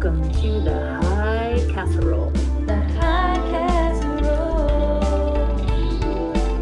[0.00, 2.30] welcome to the High Casserole.
[2.66, 5.00] The high casserole.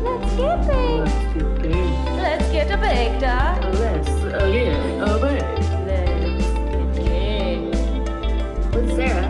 [0.02, 1.04] Let's get baked.
[1.04, 1.74] Let's get big.
[2.16, 3.60] Let's get a baked, huh?
[3.74, 5.42] Let's uh, get a big.
[5.84, 7.76] Let's get baked.
[8.74, 9.28] With Sarah.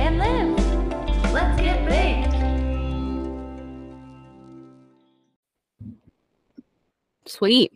[0.00, 0.58] And Liv.
[1.32, 2.34] Let's get baked.
[7.26, 7.70] Sweet.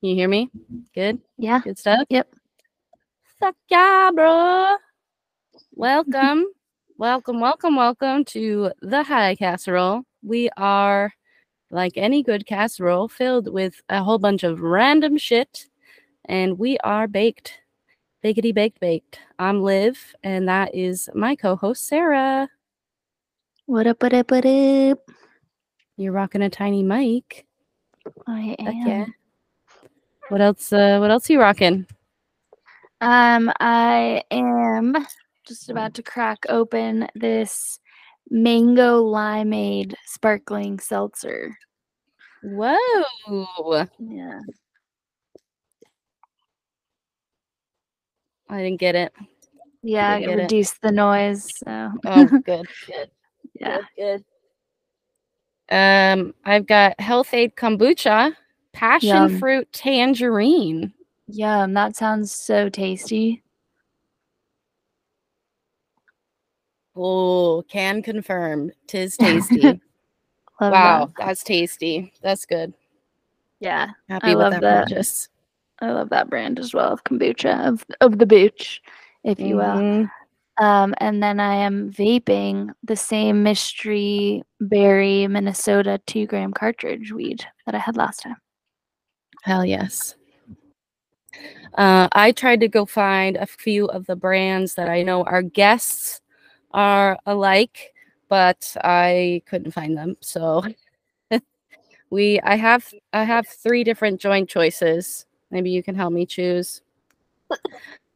[0.00, 0.50] Can you hear me?
[0.96, 1.20] Good?
[1.38, 1.60] Yeah.
[1.60, 2.06] Good stuff?
[2.10, 2.34] Yep.
[4.14, 4.76] Bro.
[5.72, 6.46] Welcome.
[6.98, 10.04] welcome, welcome, welcome to the High Casserole.
[10.22, 11.12] We are,
[11.70, 15.66] like any good casserole, filled with a whole bunch of random shit,
[16.24, 17.60] and we are baked.
[18.24, 19.18] Bakety baked baked.
[19.38, 22.48] I'm Liv, and that is my co host, Sarah.
[23.66, 24.98] What up, what up, what up?
[25.98, 27.44] You're rocking a tiny mic.
[28.26, 28.88] I Heck am.
[28.88, 29.06] yeah.
[30.30, 30.72] What else?
[30.72, 31.86] Uh, what else are you rocking?
[33.04, 34.96] Um, I am
[35.46, 37.78] just about to crack open this
[38.30, 41.54] mango limeade sparkling seltzer.
[42.42, 43.84] Whoa!
[43.98, 44.40] Yeah.
[48.48, 49.12] I didn't get it.
[49.82, 50.42] Yeah, get it.
[50.44, 51.44] reduce the noise.
[51.58, 53.10] So Oh, good, good,
[53.60, 53.80] yeah.
[53.98, 54.24] good,
[55.68, 55.74] good.
[55.76, 58.34] Um, I've got Health-Ade kombucha,
[58.72, 59.38] passion Yum.
[59.38, 60.94] fruit tangerine.
[61.26, 63.42] Yum, that sounds so tasty.
[66.96, 69.80] Oh, can confirm, tis tasty.
[70.60, 71.26] Wow, that.
[71.26, 72.12] that's tasty.
[72.22, 72.72] That's good.
[73.60, 73.88] Yeah.
[74.08, 74.88] Happy I love that, that.
[74.88, 75.28] purchase.
[75.80, 78.80] I love that brand as well of kombucha of of the booch,
[79.24, 79.64] if you will.
[79.64, 80.10] Mhm.
[80.58, 87.44] Um, and then I am vaping the same mystery berry Minnesota two gram cartridge weed
[87.66, 88.36] that I had last time.
[89.42, 90.14] Hell yes.
[91.74, 95.42] Uh, I tried to go find a few of the brands that I know our
[95.42, 96.20] guests
[96.72, 97.92] are alike,
[98.28, 100.16] but I couldn't find them.
[100.20, 100.62] So
[102.10, 105.26] we I have I have three different joint choices.
[105.50, 106.82] Maybe you can help me choose.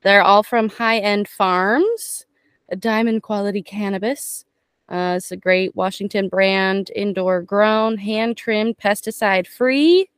[0.02, 2.26] They're all from high-end farms,
[2.68, 4.44] a diamond quality cannabis.
[4.88, 10.08] Uh, it's a great Washington brand, indoor grown, hand trimmed, pesticide free.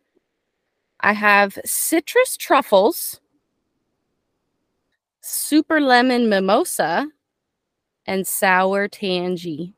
[1.03, 3.21] I have citrus truffles,
[5.22, 7.06] super lemon mimosa,
[8.06, 9.75] and sour tangy.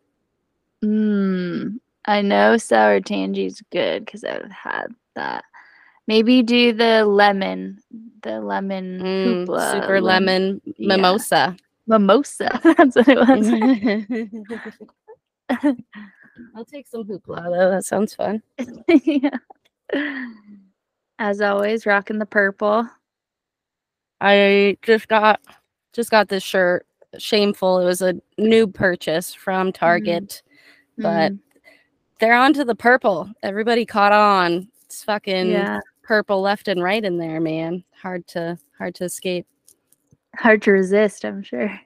[0.85, 1.79] Mmm.
[2.07, 5.45] I know sour tangy is good because I've had that.
[6.09, 7.79] Maybe do the lemon,
[8.23, 10.97] the lemon Mm, hoopla, super lem- lemon yeah.
[10.97, 11.57] mimosa.
[11.87, 12.61] mimosa.
[12.77, 13.49] That's what it was.
[16.57, 17.71] I'll take some hoopla though.
[17.71, 18.43] That sounds fun.
[19.05, 19.37] yeah.
[21.23, 22.85] As always, rocking the purple.
[24.21, 25.41] I just got
[25.93, 26.85] just got this shirt.
[27.17, 27.79] Shameful.
[27.79, 30.43] It was a new purchase from Target,
[30.99, 31.39] but Mm,
[32.19, 33.31] they're onto the purple.
[33.45, 34.67] Everybody caught on.
[34.87, 37.85] It's fucking yeah, purple left and right in there, man.
[38.03, 39.47] Hard to hard to escape.
[40.35, 41.81] hard to resist, I'm sure.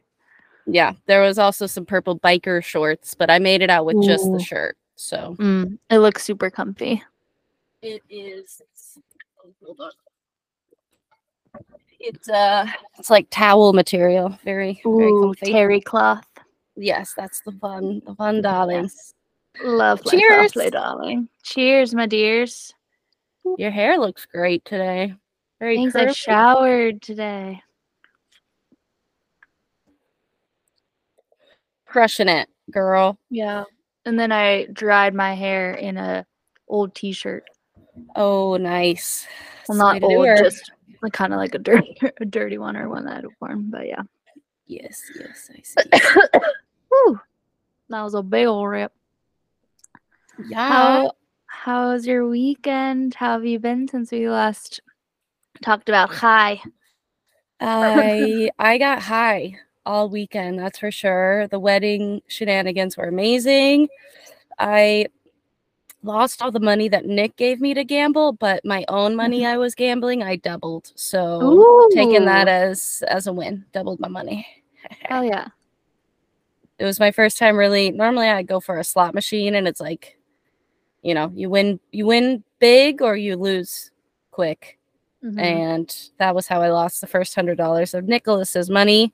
[0.64, 4.32] Yeah, there was also some purple biker shorts, but I made it out with just
[4.32, 4.78] the shirt.
[4.94, 7.02] So Mm, it looks super comfy.
[7.82, 8.62] it is.
[9.64, 9.90] Hold on.
[11.98, 12.66] It's uh,
[12.98, 14.38] it's like towel material.
[14.44, 15.52] Very very Ooh, comfy.
[15.52, 16.24] terry cloth.
[16.76, 18.82] yes, that's the fun, the fun, darling.
[18.84, 19.14] Yes.
[19.64, 20.52] Love Cheers.
[20.52, 21.28] softly, darling.
[21.42, 22.74] Cheers, my dears.
[23.56, 25.14] Your hair looks great today.
[25.58, 25.96] Very Thanks.
[25.96, 27.62] I showered today.
[31.96, 33.18] crushing it, girl.
[33.30, 33.64] Yeah.
[34.04, 36.26] And then I dried my hair in a
[36.68, 37.44] old t-shirt.
[38.14, 39.26] Oh, nice.
[39.68, 40.70] Well, That's the way not old, just
[41.02, 43.70] like, kind of like a dirty, a dirty one or one that worn.
[43.70, 44.02] But yeah.
[44.66, 46.08] yes, yes, I see.
[46.90, 47.20] Whew.
[47.88, 48.92] That was a big old rip.
[50.48, 50.68] Yeah.
[50.68, 51.12] How
[51.46, 53.14] how's your weekend?
[53.14, 54.80] How have you been since we last
[55.62, 56.60] talked about high?
[57.60, 61.46] I I got high all weekend, that's for sure.
[61.48, 63.88] The wedding shenanigans were amazing.
[64.58, 65.06] I
[66.02, 69.56] lost all the money that Nick gave me to gamble, but my own money I
[69.56, 70.92] was gambling, I doubled.
[70.94, 71.40] So
[71.92, 74.46] taking that as as a win, doubled my money.
[75.10, 75.48] Oh yeah.
[76.78, 77.90] It was my first time really.
[77.90, 80.16] Normally I go for a slot machine and it's like,
[81.02, 83.90] you know, you win you win big or you lose
[84.30, 84.78] quick.
[85.24, 85.40] Mhm.
[85.40, 89.12] and that was how I lost the first hundred dollars of Nicholas's money.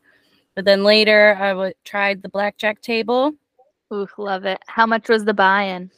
[0.55, 3.33] But then later, I w- tried the blackjack table.
[3.95, 4.61] Ooh, love it.
[4.67, 5.91] How much was the buy-in?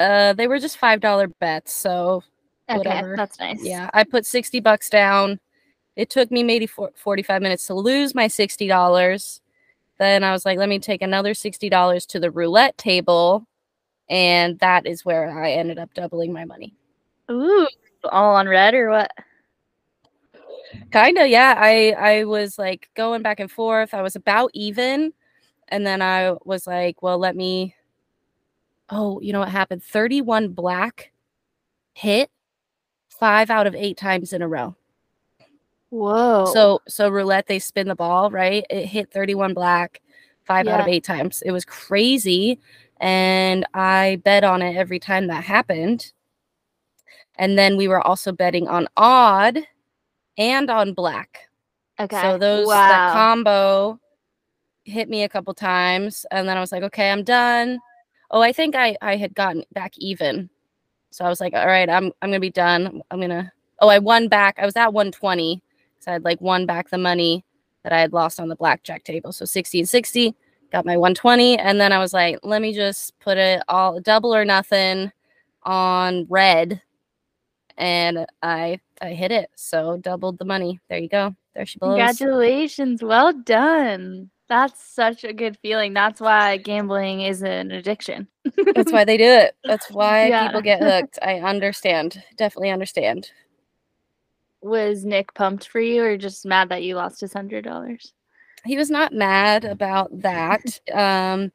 [0.00, 2.22] Uh, they were just five dollar bets, so
[2.70, 3.16] Okay, Whatever.
[3.16, 3.60] that's nice.
[3.64, 5.38] yeah, I put sixty bucks down,
[5.96, 9.40] It took me maybe 45 minutes to lose my $60.
[9.98, 13.44] Then I was like, let me take another $60 to the roulette table.
[14.08, 16.74] And that is where I ended up doubling my money.
[17.30, 17.68] Ooh,
[18.10, 19.10] all on red or what?
[20.92, 21.54] Kinda, yeah.
[21.58, 23.92] I I was like going back and forth.
[23.94, 25.12] I was about even,
[25.68, 27.74] and then I was like, well, let me.
[28.90, 29.82] Oh, you know what happened?
[29.82, 31.12] Thirty-one black
[31.92, 32.30] hit
[33.08, 34.74] five out of eight times in a row.
[35.90, 36.50] Whoa.
[36.52, 38.64] So so roulette, they spin the ball, right?
[38.70, 40.00] It hit thirty-one black
[40.44, 41.42] five out of eight times.
[41.42, 42.58] It was crazy,
[43.00, 46.12] and I bet on it every time that happened.
[47.36, 49.60] And then we were also betting on odd
[50.36, 51.48] and on black.
[51.98, 52.20] okay.
[52.20, 52.74] So those wow.
[52.74, 54.00] that combo
[54.84, 57.78] hit me a couple times, and then I was like, okay, I'm done.
[58.30, 60.50] Oh, I think I I had gotten back even,
[61.10, 63.02] so I was like, all right, I'm I'm gonna be done.
[63.10, 63.52] I'm gonna.
[63.80, 64.58] Oh, I won back.
[64.58, 65.62] I was at 120,
[66.00, 67.44] so I had like won back the money
[67.82, 69.32] that I had lost on the blackjack table.
[69.32, 70.34] So 60 and 60,
[70.70, 74.34] got my 120, and then I was like, let me just put it all double
[74.34, 75.10] or nothing
[75.64, 76.80] on red,
[77.78, 79.50] and I I hit it.
[79.56, 80.80] So doubled the money.
[80.88, 81.34] There you go.
[81.54, 81.96] There she blows.
[81.96, 83.02] Congratulations.
[83.02, 84.30] Well done.
[84.50, 85.94] That's such a good feeling.
[85.94, 88.26] That's why gambling is an addiction.
[88.74, 89.54] That's why they do it.
[89.64, 90.46] That's why Yeah.
[90.48, 91.20] people get hooked.
[91.22, 92.20] I understand.
[92.36, 93.30] Definitely understand.
[94.60, 98.12] Was Nick pumped for you or just mad that you lost his hundred dollars?
[98.66, 100.80] He was not mad about that.
[100.92, 101.52] Um,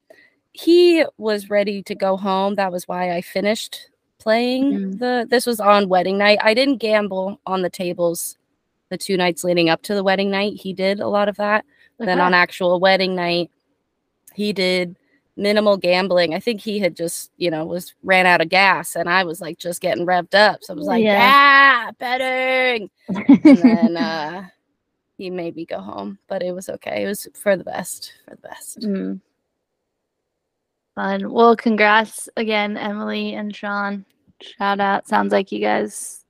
[0.53, 2.55] he was ready to go home.
[2.55, 3.89] That was why I finished
[4.19, 4.99] playing Mm.
[4.99, 5.27] the.
[5.29, 6.39] This was on wedding night.
[6.41, 8.37] I didn't gamble on the tables
[8.89, 10.53] the two nights leading up to the wedding night.
[10.61, 11.65] He did a lot of that.
[11.99, 13.49] Then on actual wedding night,
[14.33, 14.97] he did
[15.37, 16.33] minimal gambling.
[16.33, 19.41] I think he had just, you know, was ran out of gas and I was
[19.41, 20.63] like just getting revved up.
[20.63, 21.19] So I was like, Yeah.
[21.87, 22.89] yeah, betting.
[23.07, 24.47] And then uh
[25.17, 27.03] he made me go home, but it was okay.
[27.03, 28.79] It was for the best, for the best.
[28.81, 29.21] Mm.
[30.95, 31.31] Fun.
[31.31, 34.05] Well, congrats again, Emily and Sean.
[34.41, 35.07] Shout out.
[35.07, 36.25] Sounds like you guys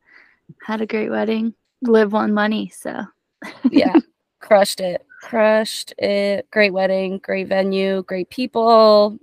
[0.63, 1.53] had a great wedding.
[1.81, 2.71] Live on money.
[2.75, 3.03] So
[3.71, 3.95] Yeah.
[4.39, 5.03] Crushed it.
[5.25, 6.49] Crushed it.
[6.51, 9.17] Great wedding, great venue, great people,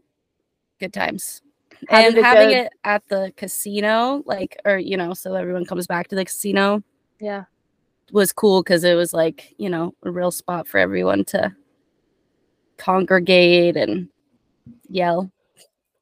[0.81, 1.43] good times.
[1.88, 2.56] How and it having go?
[2.62, 6.82] it at the casino, like, or you know, so everyone comes back to the casino
[7.20, 7.44] yeah.
[8.10, 11.54] was cool because it was like, you know, a real spot for everyone to
[12.78, 14.08] congregate and
[14.88, 15.31] yell.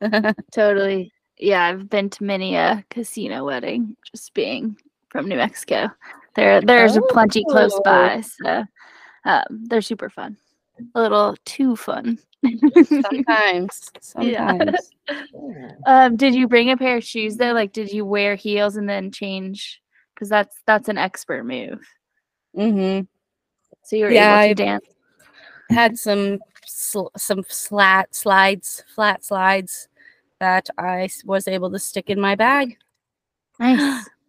[0.50, 1.12] Totally.
[1.38, 4.76] Yeah, I've been to many a casino wedding, just being
[5.10, 5.90] from New Mexico.
[6.36, 7.82] There there's a plenty close Oh.
[7.82, 8.22] by.
[8.22, 8.64] So
[9.24, 10.36] um, they're super fun.
[10.94, 12.18] A little too fun.
[13.02, 13.90] sometimes.
[14.20, 14.48] Yeah.
[14.58, 14.90] Sometimes.
[15.86, 17.52] Um, did you bring a pair of shoes though?
[17.52, 19.82] Like, did you wear heels and then change?
[20.14, 21.84] Because that's that's an expert move.
[22.56, 23.04] Mm-hmm.
[23.82, 24.84] So you were Yeah, able to I- dance.
[25.70, 29.88] Had some sl- some slat slides, flat slides
[30.38, 32.76] that I was able to stick in my bag.
[33.58, 34.08] Nice,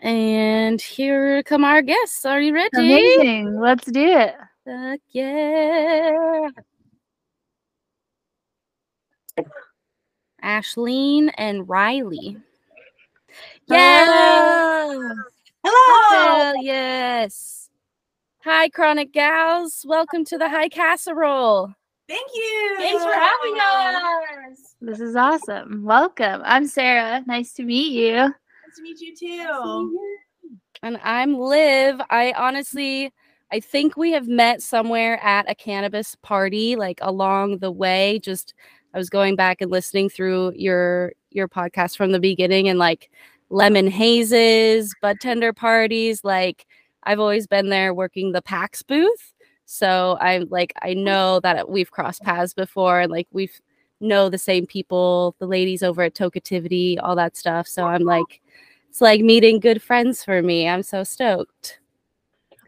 [0.00, 2.24] And here come our guests.
[2.24, 2.68] Are you ready?
[2.74, 3.58] amazing.
[3.58, 4.34] Let's do it.
[4.64, 6.48] Fuck yeah.
[10.42, 12.36] Ashleen and Riley.
[13.66, 14.04] Yeah.
[14.04, 15.14] Hello.
[15.64, 17.68] Hell yes.
[18.44, 19.84] Hi, Chronic Gals.
[19.86, 21.74] Welcome to the High Casserole.
[22.08, 22.74] Thank you.
[22.78, 24.74] Thanks for having us.
[24.80, 25.82] This is awesome.
[25.84, 26.40] Welcome.
[26.44, 27.22] I'm Sarah.
[27.26, 28.32] Nice to meet you.
[28.68, 29.98] Nice to meet you too.
[30.82, 32.00] And I'm Liv.
[32.10, 33.10] I honestly,
[33.50, 38.18] I think we have met somewhere at a cannabis party, like along the way.
[38.18, 38.52] Just
[38.92, 43.10] I was going back and listening through your your podcast from the beginning and like
[43.48, 46.22] lemon hazes, bud tender parties.
[46.22, 46.66] Like
[47.04, 49.32] I've always been there working the PAX booth.
[49.64, 53.58] So I'm like, I know that we've crossed paths before and like we've
[54.00, 57.66] know the same people, the ladies over at Tokeativity, all that stuff.
[57.66, 58.40] So I'm like,
[58.88, 60.68] it's like meeting good friends for me.
[60.68, 61.78] I'm so stoked.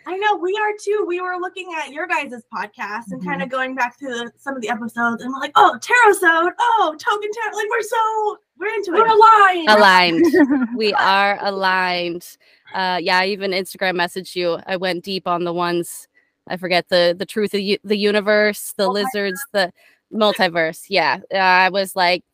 [0.06, 1.04] I know we are too.
[1.06, 4.56] We were looking at your guys' podcast and kind of going back to the, some
[4.56, 8.74] of the episodes, and we're like, "Oh, Tarot Oh, Token Tarot!" Like we're so we're
[8.74, 8.98] into it.
[8.98, 9.68] We're aligned.
[9.68, 10.68] Aligned.
[10.76, 12.38] we are aligned.
[12.74, 14.58] Uh, yeah, I even Instagram messaged you.
[14.66, 16.08] I went deep on the ones
[16.50, 19.72] I forget the the truth of u- the universe, the lizards, the
[20.12, 20.86] multiverse.
[20.88, 22.24] Yeah, I was like,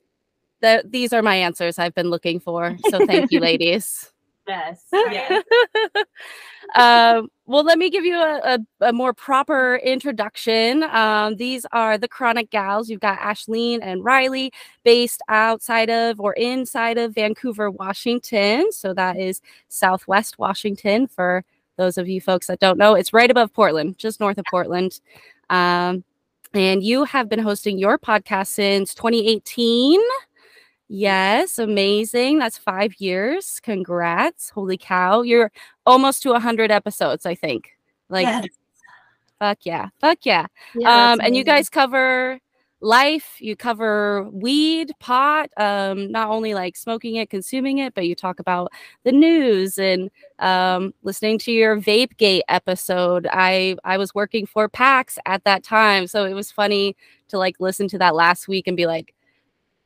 [0.61, 2.77] the, these are my answers I've been looking for.
[2.91, 4.13] So thank you, ladies.
[4.49, 4.85] Yes.
[4.93, 5.43] Yes.
[6.77, 8.41] um, well, let me give you a,
[8.81, 10.85] a, a more proper introduction.
[10.85, 12.89] Um, these are the Chronic Gals.
[12.89, 14.53] You've got Ashleen and Riley,
[14.85, 18.71] based outside of or inside of Vancouver, Washington.
[18.71, 21.45] So that is Southwest Washington for
[21.77, 25.01] those of you folks that don't know, it's right above Portland, just north of Portland.
[25.51, 26.05] Um,
[26.57, 30.01] and you have been hosting your podcast since 2018.
[30.89, 32.39] Yes, amazing.
[32.39, 33.61] That's five years.
[33.63, 34.51] Congrats.
[34.51, 35.23] Holy cow.
[35.23, 35.51] You're
[35.85, 37.71] almost to 100 episodes, I think.
[38.09, 38.47] Like, Yes.
[39.39, 39.89] fuck yeah.
[40.01, 40.47] Fuck yeah.
[40.75, 42.39] Yeah, um, and you guys cover
[42.81, 48.15] life, you cover weed, pot, um, not only like smoking it, consuming it, but you
[48.15, 48.73] talk about
[49.05, 53.27] the news and um, listening to your Vape Gate episode.
[53.33, 56.97] I I was working for PAX at that time, so it was funny
[57.29, 59.15] to like listen to that last week and be like,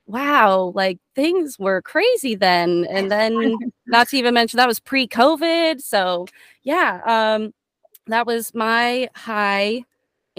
[0.07, 2.87] wow, like things were crazy then.
[2.91, 3.57] And then
[3.87, 5.81] not to even mention that was pre-COVID.
[5.81, 6.27] So
[6.65, 7.55] yeah, um,
[8.07, 9.85] that was my high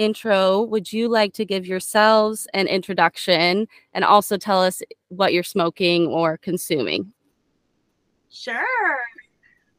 [0.02, 0.64] intro.
[0.64, 6.08] Would you like to give yourselves an introduction and also tell us what you're smoking
[6.08, 7.14] or consuming?
[8.30, 8.98] Sure.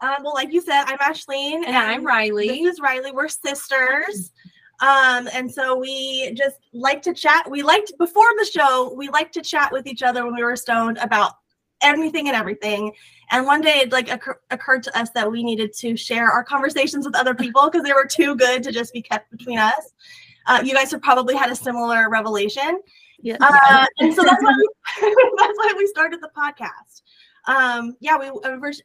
[0.01, 2.49] Um, well, like you said, I'm Ashleen, And I'm Riley.
[2.49, 3.13] This is Riley.
[3.13, 4.33] We're sisters.
[4.81, 7.49] Um, and so we just like to chat.
[7.49, 10.57] We liked before the show, we liked to chat with each other when we were
[10.57, 11.35] stoned about
[11.83, 12.93] anything and everything.
[13.31, 16.45] And one day it like occur- occurred to us that we needed to share our
[16.45, 19.93] conversations with other people because they were too good to just be kept between us.
[20.47, 22.81] Uh, you guys have probably had a similar revelation.
[23.23, 23.37] Yeah.
[23.41, 24.69] Uh, and so that's why we,
[25.39, 27.03] that's why we started the podcast.
[27.47, 28.31] Um, yeah, we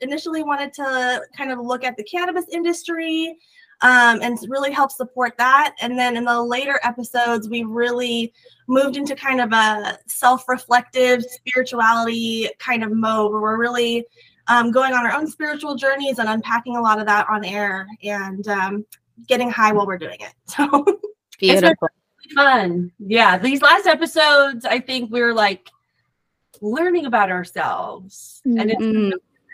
[0.01, 3.37] initially wanted to kind of look at the cannabis industry
[3.81, 5.75] um, and really help support that.
[5.81, 8.33] And then in the later episodes, we really
[8.67, 14.05] moved into kind of a self-reflective spirituality kind of mode where we're really
[14.47, 17.87] um, going on our own spiritual journeys and unpacking a lot of that on air
[18.03, 18.85] and um,
[19.27, 20.33] getting high while we're doing it.
[20.47, 20.85] So
[21.39, 21.89] Beautiful.
[22.33, 22.91] fun.
[22.99, 25.69] Yeah, these last episodes, I think we are like
[26.61, 29.11] learning about ourselves, and it's Mm,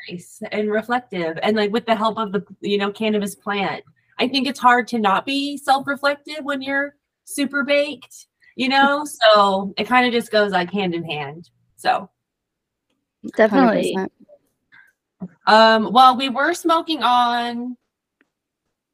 [0.10, 3.84] nice and reflective, and like with the help of the you know cannabis plant.
[4.24, 9.04] I think it's hard to not be self-reflective when you're super baked, you know.
[9.06, 11.50] so it kind of just goes like hand in hand.
[11.76, 12.10] So,
[13.36, 13.98] Definitely.
[13.98, 15.30] 100%.
[15.48, 17.76] um, well, we were smoking on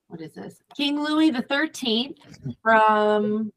[0.07, 0.55] what is this?
[0.75, 2.17] King Louis the Thirteenth
[2.63, 3.53] from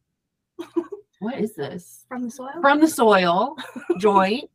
[1.20, 2.04] what is this?
[2.06, 2.50] from the soil.
[2.60, 3.56] from the soil
[3.98, 4.50] joint.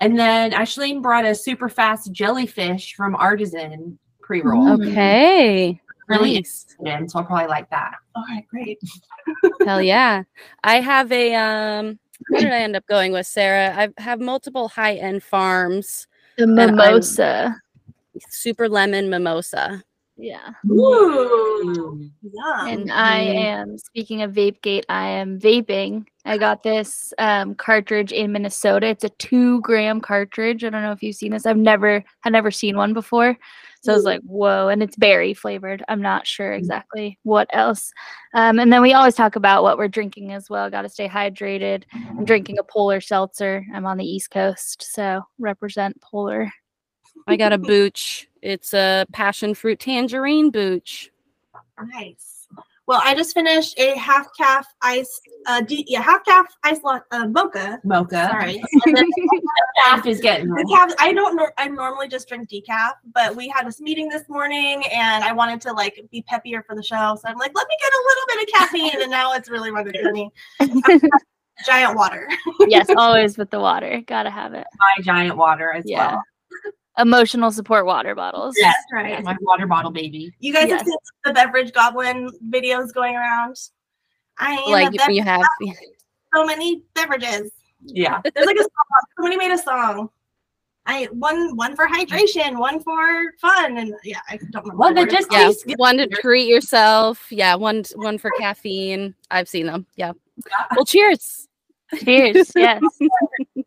[0.00, 4.82] And then Ashleen brought a super fast jellyfish from Artisan pre roll.
[4.82, 5.80] Okay.
[6.10, 6.66] Really Nice.
[6.78, 7.94] interested so I'll probably like that.
[8.16, 8.78] All right, great.
[9.64, 10.24] Hell yeah.
[10.64, 11.98] I have a um
[12.28, 13.74] what did I end up going with, Sarah?
[13.76, 17.56] I have multiple high-end farms, The mimosa.
[18.28, 19.82] super lemon mimosa.
[20.16, 20.50] Yeah.
[20.70, 22.10] Ooh.
[22.22, 22.68] Yum.
[22.68, 23.34] And I Mhm.
[23.36, 26.04] am speaking of VapeGate, I am vaping.
[26.26, 28.86] I got this um, cartridge in Minnesota.
[28.88, 30.62] It's a two gram cartridge.
[30.62, 31.46] I don't know if you've seen this.
[31.46, 33.38] I've never had never seen one before.
[33.82, 34.06] So I was mm-hmm.
[34.08, 35.82] like, whoa, and it's berry flavored.
[35.88, 36.58] I'm not sure mm-hmm.
[36.58, 37.92] exactly what else.
[38.34, 40.68] Um, and then we always talk about what we're drinking as well.
[40.70, 41.84] Got to stay hydrated.
[41.92, 42.24] I'm mm-hmm.
[42.24, 43.64] drinking a polar seltzer.
[43.74, 46.52] I'm on the East Coast, so represent polar.
[47.26, 48.28] I got a booch.
[48.42, 51.10] It's a passion fruit tangerine booch.
[51.82, 52.39] Nice.
[52.90, 57.04] Well, I just finished a half calf ice, uh, de- yeah, half calf ice lot,
[57.12, 57.78] uh, mocha.
[57.84, 58.26] Mocha.
[58.32, 58.60] Sorry.
[59.86, 60.92] Staff is getting decaf.
[60.98, 61.36] I don't.
[61.36, 65.30] Nor- I normally just drink decaf, but we had this meeting this morning, and I
[65.32, 68.02] wanted to like be peppier for the show, so I'm like, let me get a
[68.08, 70.30] little bit of caffeine, and now it's really running through me.
[71.64, 72.28] Giant water.
[72.66, 74.02] yes, always with the water.
[74.04, 74.66] Gotta have it.
[74.80, 76.14] my giant water as Yeah.
[76.14, 76.22] well.
[77.00, 78.54] Emotional support water bottles.
[78.58, 78.74] Yes.
[78.92, 79.10] right.
[79.10, 80.32] Yeah, my water bottle baby.
[80.38, 80.80] You guys Yes.
[80.80, 83.56] have seen the beverage goblin videos going around.
[84.38, 85.42] I am Like a you, bev- you have
[86.34, 87.50] so many beverages.
[87.84, 88.20] Yeah.
[88.34, 88.70] There's like a song.
[89.16, 90.10] Somebody made a song.
[90.86, 94.76] I one one for hydration, one for fun, and yeah, I don't remember.
[94.76, 95.78] One that just yeah, tastes good.
[95.78, 97.26] one to treat yourself.
[97.30, 99.14] Yeah, one one for caffeine.
[99.30, 99.86] I've seen them.
[99.96, 100.12] Yeah.
[100.74, 101.46] Well, cheers.
[101.98, 102.50] Cheers.
[102.56, 102.82] Yes.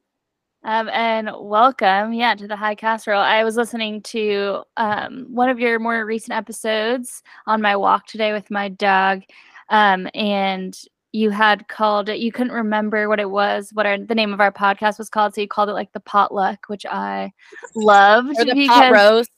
[0.65, 3.21] um, and welcome, yeah, to the High Casserole.
[3.21, 8.31] I was listening to um, one of your more recent episodes on my walk today
[8.31, 9.23] with my dog,
[9.69, 10.77] um, and
[11.11, 12.19] you had called it.
[12.19, 15.35] You couldn't remember what it was, what our, the name of our podcast was called,
[15.35, 17.33] so you called it like the potluck, which I
[17.75, 19.31] loved Or the pot roast.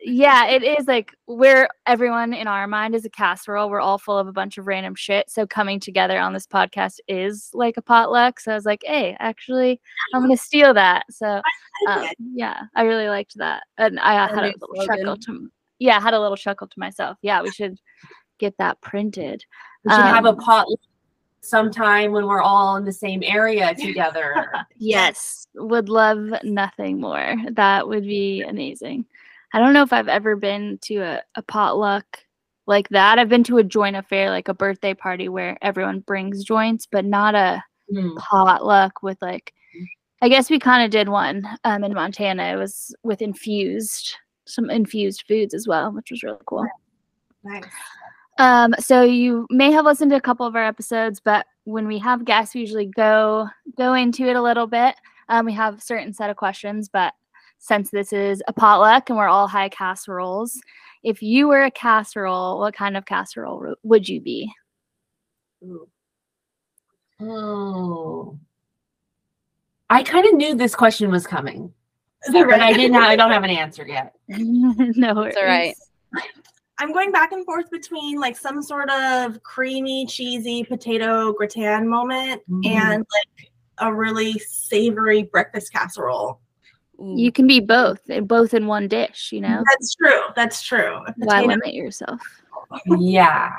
[0.00, 3.68] Yeah, it is like we're everyone in our mind is a casserole.
[3.68, 5.30] We're all full of a bunch of random shit.
[5.30, 8.40] So coming together on this podcast is like a potluck.
[8.40, 9.80] So I was like, hey, actually,
[10.14, 11.04] I'm gonna steal that.
[11.10, 11.42] So
[11.88, 16.14] um, yeah, I really liked that, and I had a little chuckle to yeah, had
[16.14, 17.18] a little chuckle to myself.
[17.22, 17.78] Yeah, we should
[18.38, 19.44] get that printed.
[19.84, 20.80] We should have a Um, potluck
[21.40, 24.50] sometime when we're all in the same area together.
[24.76, 27.34] Yes, would love nothing more.
[27.52, 29.06] That would be amazing.
[29.52, 32.04] I don't know if I've ever been to a, a potluck
[32.66, 33.18] like that.
[33.18, 37.04] I've been to a joint affair, like a birthday party where everyone brings joints, but
[37.04, 38.14] not a Mm.
[38.18, 39.54] potluck with like
[40.20, 42.52] I guess we kind of did one um in Montana.
[42.52, 44.14] It was with infused
[44.46, 46.66] some infused foods as well, which was really cool.
[47.44, 47.64] Nice.
[48.38, 51.98] Um, so you may have listened to a couple of our episodes, but when we
[51.98, 54.94] have guests, we usually go go into it a little bit.
[55.30, 57.14] Um, we have a certain set of questions, but
[57.58, 60.60] since this is a potluck and we're all high casseroles,
[61.02, 64.52] if you were a casserole, what kind of casserole would you be?
[65.64, 65.88] Ooh.
[67.20, 68.38] Oh.
[69.90, 71.72] I kind of knew this question was coming,
[72.26, 72.94] Is that but I didn't.
[72.94, 74.14] Have, I don't have an answer yet.
[74.28, 75.22] no.
[75.22, 75.74] It's all right.
[76.80, 82.42] I'm going back and forth between like some sort of creamy, cheesy potato gratin moment
[82.48, 82.66] Mm.
[82.66, 86.40] and like a really savory breakfast casserole.
[87.00, 87.14] Ooh.
[87.16, 89.30] You can be both, eh, both in one dish.
[89.32, 90.20] You know, That's true.
[90.34, 91.00] That's true.
[91.16, 92.20] Why potato- limit yourself?
[92.86, 93.50] yeah.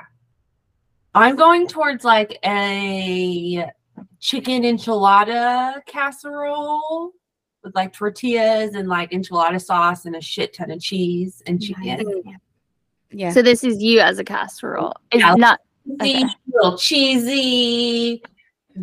[1.16, 3.66] I'm going towards like a
[4.20, 7.12] chicken enchilada casserole
[7.64, 12.22] with like tortillas and like enchilada sauce and a shit ton of cheese and chicken.
[13.12, 13.32] yeah.
[13.32, 14.94] So this is you as a casserole.
[15.12, 15.34] It's Yeah.
[15.36, 15.60] not
[16.00, 16.30] Cheesy, Okay.
[16.54, 18.22] little cheesy,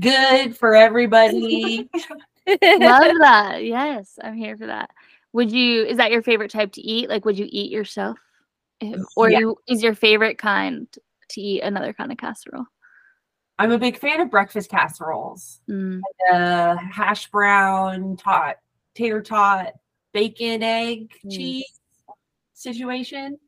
[0.01, 1.89] good for everybody.
[2.47, 2.59] love
[3.21, 3.65] that.
[3.65, 4.91] Yes, I'm here for that.
[5.33, 5.85] Would you?
[5.85, 7.09] Is that your favorite type to eat?
[7.09, 8.19] Like, would you eat yourself,
[9.17, 9.39] or Yeah.
[9.41, 10.87] you is your favorite kind
[11.31, 12.67] to eat another kind of casserole?
[13.59, 15.61] I'm a big fan of breakfast casseroles.
[15.69, 16.01] Mm.
[16.31, 18.57] The hash brown, tot,
[18.95, 19.73] tater tot,
[20.13, 21.31] bacon, egg, Mm.
[21.31, 21.81] cheese
[22.53, 23.39] situation.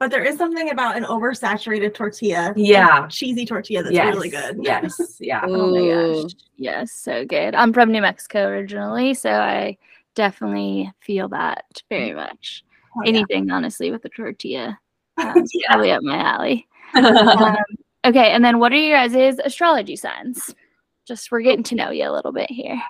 [0.00, 2.52] But there is something about an oversaturated tortilla.
[2.56, 3.06] Yeah.
[3.08, 4.14] Cheesy tortilla that's yes.
[4.14, 4.58] really good.
[4.62, 5.16] Yes.
[5.20, 5.42] Yeah.
[5.44, 7.54] Oh my gosh, yes, so good.
[7.54, 9.78] I'm from New Mexico originally, so I
[10.14, 12.64] definitely feel that very much.
[12.96, 13.08] Oh, yeah.
[13.08, 14.78] Anything, honestly, with a tortilla,
[15.18, 15.68] um, Yeah.
[15.68, 16.68] probably up my alley.
[16.96, 17.56] Um,
[18.04, 20.54] okay, and then what are your guys' astrology signs?
[21.06, 22.80] Just we're getting to know you a little bit here.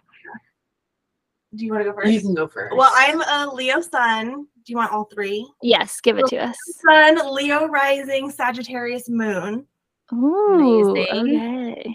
[1.54, 2.12] Do you want to go first?
[2.12, 2.76] you can go first.
[2.76, 4.46] Well, I'm a Leo sun.
[4.64, 5.46] Do you want all three?
[5.62, 6.56] Yes, give it to us.
[6.86, 9.66] Sun, Leo rising, Sagittarius moon.
[10.12, 11.36] Ooh, Amazing.
[11.36, 11.94] okay.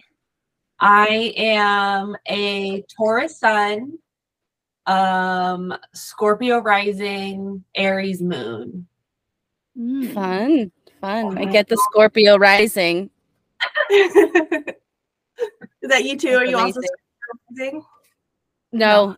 [0.79, 3.97] I am a Taurus sun,
[4.85, 8.87] um, Scorpio rising, Aries moon.
[9.77, 10.13] Mm.
[10.13, 11.37] Fun, fun.
[11.37, 11.51] I Okay.
[11.51, 13.09] get the Scorpio rising.
[13.89, 14.13] Is
[15.83, 16.29] that you too?
[16.35, 16.83] Are That's you also amazing.
[16.83, 17.83] Scorpio rising?
[18.71, 19.17] No,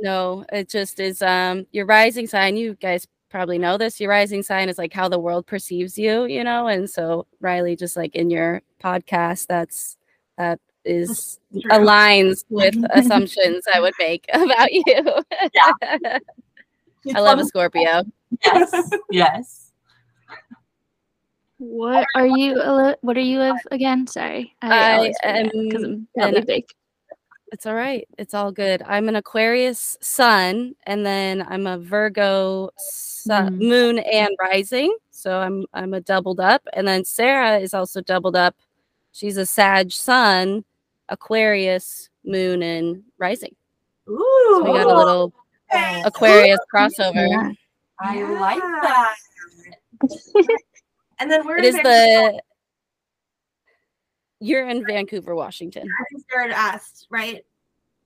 [0.00, 2.56] no, it just is um your rising sign.
[2.56, 4.00] You guys probably know this.
[4.00, 6.66] Your rising sign is like how the world perceives you, you know.
[6.68, 9.96] And so Riley, just like in your podcast, that's
[10.38, 11.38] that is
[11.70, 14.82] aligns with assumptions I would make about you.
[17.04, 18.02] You I love a Scorpio.
[18.44, 18.90] Yes.
[19.10, 19.72] yes.
[21.58, 22.52] What are you?
[22.62, 24.06] Eli- What are you of again?
[24.06, 26.64] Sorry, I always forget 'cause am I'm probably an- big.
[27.52, 28.06] It's all right.
[28.16, 28.82] It's all good.
[28.86, 33.68] I'm an Aquarius sun, and then I'm a Virgo sun, Mm.
[33.68, 34.96] moon and rising.
[35.10, 38.54] So I'm I'm a doubled up, and then Sarah is also doubled up.
[39.12, 40.64] She's a Sag sun,
[41.08, 43.54] Aquarius moon and rising.
[44.08, 44.60] Ooh.
[44.62, 45.32] So we got a little
[45.72, 46.02] okay.
[46.04, 47.28] Aquarius crossover.
[47.28, 47.50] Yeah.
[47.98, 49.16] I like that.
[51.18, 52.40] And then we're It in is the
[54.40, 55.82] you're in Vancouver, Washington.
[55.82, 57.44] I think Jared asked, right?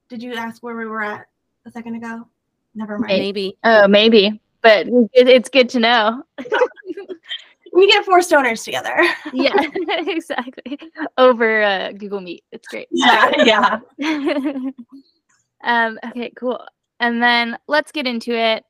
[0.08, 1.26] Did you ask where we were at
[1.64, 2.26] a second ago?
[2.74, 3.18] Never mind.
[3.18, 3.56] Maybe.
[3.64, 6.22] Oh, maybe, but it, it's good to know.
[7.74, 8.96] We get four stoners together.
[9.32, 9.52] yeah,
[9.88, 10.78] exactly.
[11.18, 12.86] Over uh, Google Meet, it's great.
[12.92, 13.32] Yeah.
[13.44, 13.80] Yeah.
[15.64, 16.64] um, okay, cool.
[17.00, 18.64] And then let's get into it.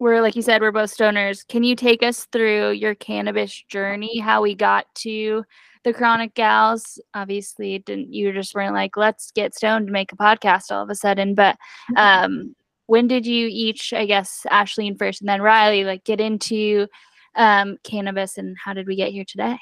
[0.00, 1.46] We're like you said, we're both stoners.
[1.46, 4.18] Can you take us through your cannabis journey?
[4.18, 5.44] How we got to
[5.84, 7.00] the Chronic Gals?
[7.14, 10.90] Obviously, didn't you just weren't like, let's get stoned to make a podcast all of
[10.90, 11.34] a sudden.
[11.34, 11.56] But
[11.96, 12.54] um,
[12.86, 16.86] when did you each, I guess, Ashleen first, and then Riley, like get into
[17.34, 19.58] um, cannabis, and how did we get here today?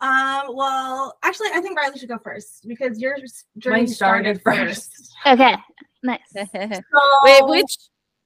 [0.00, 3.16] Um, well, actually, I think Riley should go first because your
[3.58, 5.14] journey Mine started first.
[5.26, 5.54] Okay,
[6.02, 6.20] nice.
[6.34, 7.76] Wait, which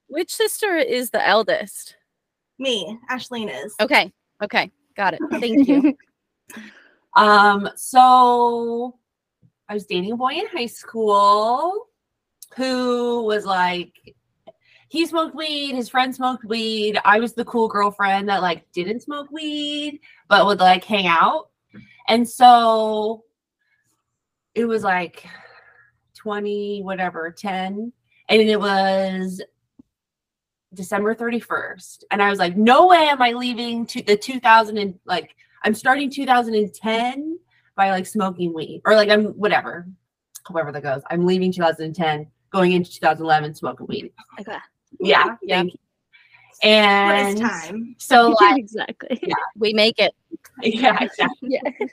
[0.06, 1.96] which sister is the eldest?
[2.58, 3.74] me, Ashleen is.
[3.80, 4.12] Okay.
[4.42, 4.70] Okay.
[4.96, 5.20] Got it.
[5.40, 5.96] Thank you.
[7.16, 8.98] Um, so
[9.68, 11.88] I was dating a boy in high school
[12.56, 13.92] who was like
[14.88, 16.98] he smoked weed, his friend smoked weed.
[17.04, 21.50] I was the cool girlfriend that like didn't smoke weed but would like hang out.
[22.08, 23.24] And so
[24.54, 25.26] it was like
[26.16, 27.92] 20 whatever 10
[28.28, 29.42] and it was
[30.72, 32.04] December 31st.
[32.10, 35.74] And I was like, no way am I leaving to the 2000 and like I'm
[35.74, 37.38] starting 2010
[37.74, 39.88] by like smoking weed or like I'm whatever,
[40.46, 41.02] however that goes.
[41.10, 44.12] I'm leaving 2010, going into 2011 smoking weed.
[44.40, 44.58] Okay.
[45.00, 45.36] Yeah.
[45.42, 45.60] Yeah.
[45.62, 45.78] thank you.
[46.62, 47.96] And time?
[47.98, 49.18] so like exactly.
[49.22, 49.34] Yeah.
[49.56, 50.14] We make it.
[50.62, 51.58] yeah, exactly.
[51.64, 51.86] Yeah.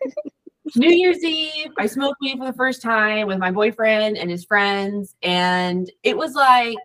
[0.76, 4.46] New Year's Eve, I smoked weed for the first time with my boyfriend and his
[4.46, 5.16] friends.
[5.24, 6.78] And it was like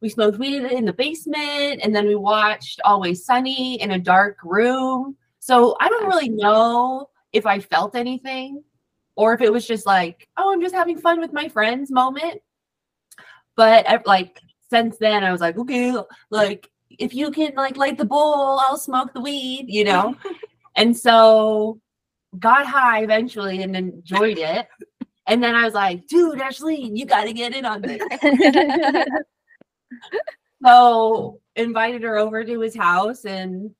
[0.00, 4.38] we smoked weed in the basement and then we watched Always Sunny in a dark
[4.44, 5.16] room.
[5.44, 8.64] So I don't really know if I felt anything
[9.14, 12.40] or if it was just like, oh, I'm just having fun with my friends moment.
[13.54, 15.94] But like since then, I was like, okay,
[16.30, 20.16] like if you can like light the bowl, I'll smoke the weed, you know?
[20.76, 21.78] and so
[22.38, 24.66] got high eventually and enjoyed it.
[25.26, 28.00] And then I was like, dude, Ashley, you got to get in on this.
[30.64, 33.72] So invited her over to his house and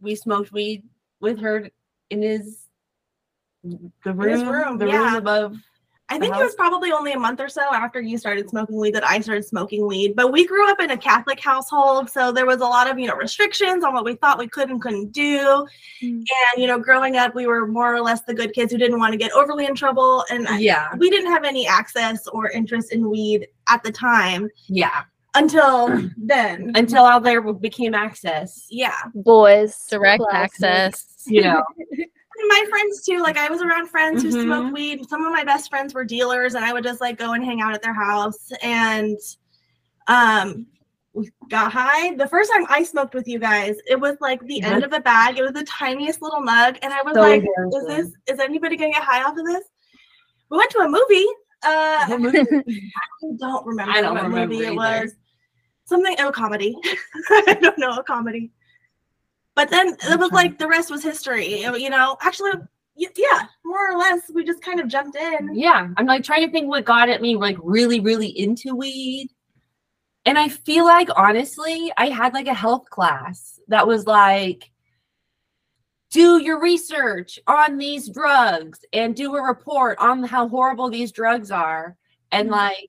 [0.00, 0.82] we smoked weed
[1.22, 1.70] with her
[2.10, 2.66] in his
[3.62, 5.56] the room, his room, the room above.
[6.08, 8.94] I think it was probably only a month or so after you started smoking weed
[8.94, 10.14] that I started smoking weed.
[10.14, 13.06] But we grew up in a Catholic household, so there was a lot of you
[13.06, 15.66] know restrictions on what we thought we could and couldn't do.
[16.02, 16.18] Mm.
[16.18, 16.26] And
[16.58, 19.12] you know, growing up, we were more or less the good kids who didn't want
[19.12, 22.92] to get overly in trouble, and I- Yeah, we didn't have any access or interest
[22.92, 25.04] in weed at the time yeah.
[25.34, 26.72] Until then.
[26.74, 28.66] Until out there became access.
[28.70, 29.86] yeah, Boys.
[29.90, 30.64] Direct classic.
[30.64, 31.06] access.
[31.26, 31.62] You know,
[32.48, 33.20] my friends too.
[33.20, 34.42] Like I was around friends who Mhm.
[34.42, 35.08] smoked weed.
[35.08, 37.60] Some of my best friends were dealers, and I would just like go and hang
[37.60, 38.50] out at their house.
[38.62, 39.16] And
[40.08, 40.66] um,
[41.14, 42.14] we got high.
[42.16, 45.00] The first time I smoked with you guys, it was like the end of a
[45.00, 45.38] bag.
[45.38, 48.12] It was the tiniest little mug, and I was So like, "Is this?
[48.34, 49.64] Is anybody gonna get high off of this?"
[50.50, 51.26] We went to a movie.
[51.64, 52.38] Uh, movie?
[52.90, 55.14] I don't remember I don't what remember movie it was.
[55.92, 56.76] Something a comedy.
[57.30, 58.50] I don't know a comedy.
[59.54, 61.60] But then it was like the rest was history.
[61.60, 62.52] You know, actually,
[62.96, 65.54] yeah, more or less, we just kind of jumped in.
[65.54, 65.88] yeah.
[65.98, 69.28] I'm like trying to think what got at me like really, really into weed.
[70.24, 74.70] And I feel like honestly, I had like a health class that was like,
[76.10, 81.50] do your research on these drugs and do a report on how horrible these drugs
[81.50, 81.96] are.
[82.30, 82.52] And Mhm.
[82.52, 82.88] like,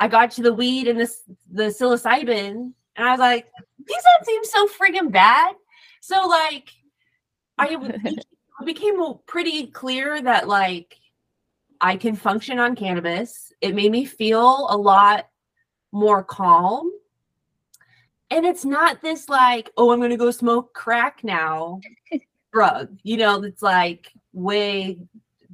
[0.00, 3.46] I got to the weed and this the psilocybin, and I was like,
[3.78, 5.54] these don't seem so friggin' bad.
[6.00, 6.70] So like,
[7.58, 8.24] I it
[8.64, 10.96] became pretty clear that like
[11.80, 13.52] I can function on cannabis.
[13.60, 15.28] It made me feel a lot
[15.92, 16.90] more calm.
[18.30, 21.80] And it's not this like, oh, I'm going to go smoke crack now
[22.52, 22.96] drug.
[23.02, 24.98] You know, it's like way,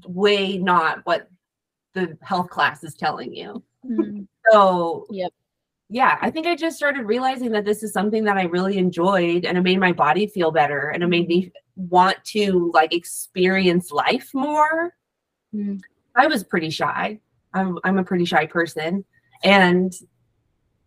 [0.04, 1.28] way not what
[1.94, 3.62] the health class is telling you.
[3.84, 4.26] Mm.
[4.50, 5.32] So, Yep.
[5.88, 9.44] Yeah, I think I just started realizing that this is something that I really enjoyed
[9.44, 13.92] and it made my body feel better and it made me want to like experience
[13.92, 14.94] life more.
[15.54, 15.80] Mm.
[16.16, 17.20] I was pretty shy.
[17.54, 19.04] I'm I'm a pretty shy person.
[19.44, 19.94] And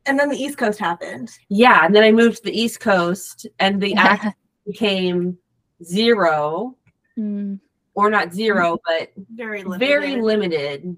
[0.05, 1.29] And then the East Coast happened.
[1.47, 4.35] yeah, and then I moved to the East Coast and the act
[4.67, 5.37] became
[5.83, 6.75] zero
[7.17, 7.59] Mm.
[7.95, 9.79] or not zero, but Very limited.
[9.87, 10.97] very limited.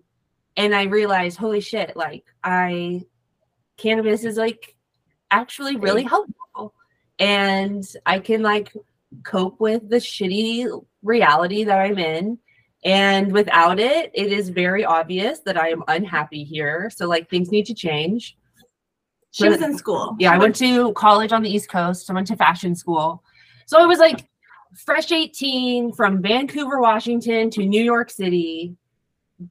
[0.57, 3.03] And I realized, holy shit, like I
[3.77, 4.75] cannabis is like
[5.31, 6.73] actually really helpful.
[7.19, 8.73] And I can like
[9.23, 10.67] cope with the shitty
[11.03, 12.37] reality that I'm in.
[12.83, 16.89] And without it, it is very obvious that I am unhappy here.
[16.93, 18.37] So like things need to change.
[19.31, 20.15] She was in school.
[20.19, 22.09] Yeah, I went to college on the East Coast.
[22.09, 23.23] I went to fashion school.
[23.65, 24.27] So I was like
[24.85, 28.75] fresh 18 from Vancouver, Washington to New York City.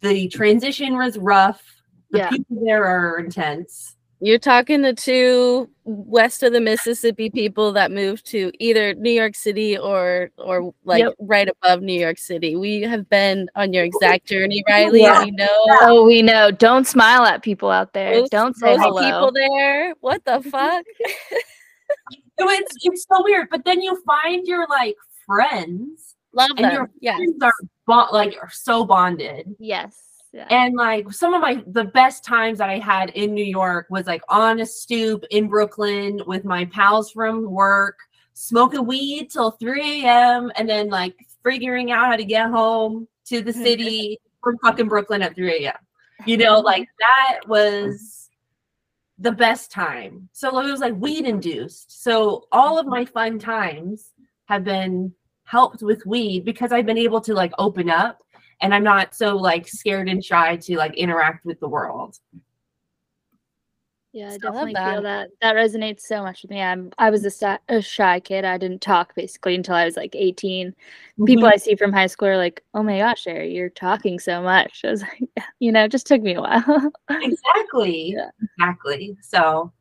[0.02, 1.62] The transition was rough.
[2.10, 2.30] The Yeah.
[2.30, 3.96] people there are intense.
[4.22, 9.34] You're talking to two west of the Mississippi people that moved to either New York
[9.34, 11.14] City or or like Yep.
[11.20, 12.54] right above New York City.
[12.54, 15.00] We have been on your exact journey, Riley.
[15.00, 15.24] Yeah.
[15.24, 16.50] We know Oh, we know.
[16.50, 18.12] Don't smile at people out there.
[18.20, 19.00] those, Don't say those hello.
[19.02, 19.94] people there.
[20.00, 20.84] What the fuck?
[22.38, 23.48] So it's it's so weird.
[23.50, 26.72] But then you find your like friends, Love and them.
[26.74, 27.16] your Yeah.
[27.16, 27.52] friends are
[27.90, 29.54] bo- like are so bonded.
[29.58, 29.96] Yes.
[30.32, 30.46] Yeah.
[30.48, 34.06] And like some of my the best times that I had in New York was
[34.06, 37.98] like on a stoop in Brooklyn with my pals from work,
[38.34, 40.52] smoking weed till 3 a.m.
[40.54, 45.22] and then like figuring out how to get home to the city from fucking Brooklyn
[45.22, 45.74] at 3 a.m.
[46.26, 48.30] You know, like that was
[49.18, 50.28] the best time.
[50.32, 52.02] So it was like weed induced.
[52.02, 54.12] So all of my fun times
[54.46, 55.12] have been
[55.50, 58.22] helped with weed because I've been able to like open up
[58.62, 62.16] and I'm not so like scared and shy to like interact with the world.
[64.12, 64.92] Yeah, I love definitely that.
[64.92, 65.30] feel that.
[65.40, 66.60] That resonates so much with me.
[66.60, 68.44] I'm I was a, sta- a shy kid.
[68.44, 70.74] I didn't talk basically until I was like 18.
[71.26, 71.52] People mm-hmm.
[71.52, 74.82] I see from high school are like, "Oh my gosh, Sherry, you're talking so much."
[74.84, 76.92] I was like, yeah, you know, it just took me a while.
[77.10, 78.14] exactly.
[78.16, 78.30] Yeah.
[78.42, 79.16] Exactly.
[79.20, 79.72] So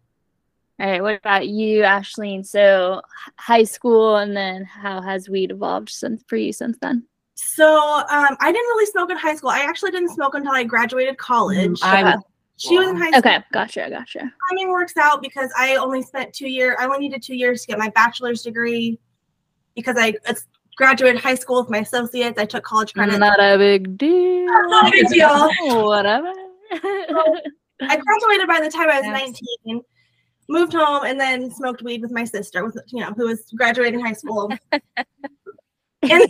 [0.80, 2.46] All right, what about you, Ashleen?
[2.46, 3.02] So
[3.38, 7.06] high school, and then how has weed evolved since for you since then?
[7.36, 7.66] So
[8.10, 9.50] um, I didn't really smoke in high school.
[9.50, 11.82] I actually didn't smoke until I graduated college.
[11.82, 12.04] Mm, I Okay.
[12.16, 12.24] was
[12.58, 13.20] she was in high school.
[13.32, 14.20] Okay, gotcha, gotcha.
[14.50, 16.76] Timing works out because I only spent two years.
[16.80, 19.00] I only needed two years to get my bachelor's degree
[19.76, 20.34] because I uh,
[20.76, 22.38] graduated high school with my associates.
[22.38, 23.18] I took college credit.
[23.18, 24.46] Not a big deal.
[24.48, 25.50] Not a big deal.
[25.86, 26.34] Whatever.
[26.72, 29.42] I graduated by the time I was Yes.
[30.50, 33.52] 19, moved home, and then smoked weed with my sister, with you know, who was
[33.56, 34.52] graduating high school.
[36.02, 36.28] and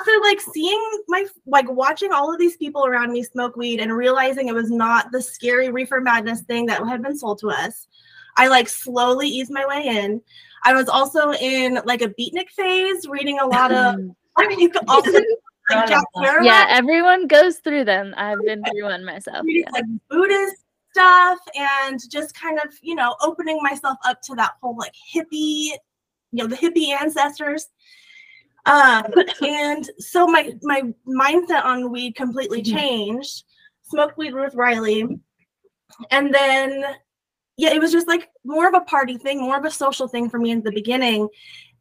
[0.00, 3.96] after like seeing my like watching all of these people around me smoke weed and
[3.96, 7.86] realizing it was not the scary reefer madness thing that had been sold to us,
[8.36, 10.20] I like slowly eased my way in.
[10.64, 13.96] I was also in like a beatnik phase, reading a lot of
[14.36, 15.12] like also
[15.70, 16.04] like Jack
[16.42, 18.14] yeah, everyone goes through them.
[18.16, 19.44] I've been through one myself.
[19.44, 19.70] reading Yeah.
[19.70, 20.63] like Buddhist
[20.94, 25.72] stuff and just kind of, you know, opening myself up to that whole like hippie,
[25.72, 25.78] you
[26.32, 27.66] know, the hippie ancestors.
[28.66, 29.04] Um,
[29.42, 33.44] and so my my mindset on weed completely changed.
[33.82, 35.20] Smoked weed with Riley.
[36.10, 36.84] And then
[37.56, 40.28] yeah, it was just like more of a party thing, more of a social thing
[40.30, 41.28] for me in the beginning.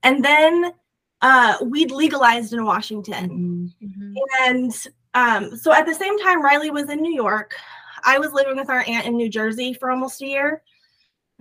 [0.02, 0.74] And then
[1.22, 3.72] uh weed legalized in Washington.
[3.82, 3.90] Mhm.
[3.90, 4.16] Mhm.
[4.42, 7.56] And um, so at the same time, Riley was in New York.
[8.06, 10.62] I was living with our aunt in New Jersey for almost a year.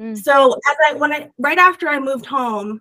[0.00, 0.16] Mm.
[0.16, 2.80] So as I when I right after I moved home,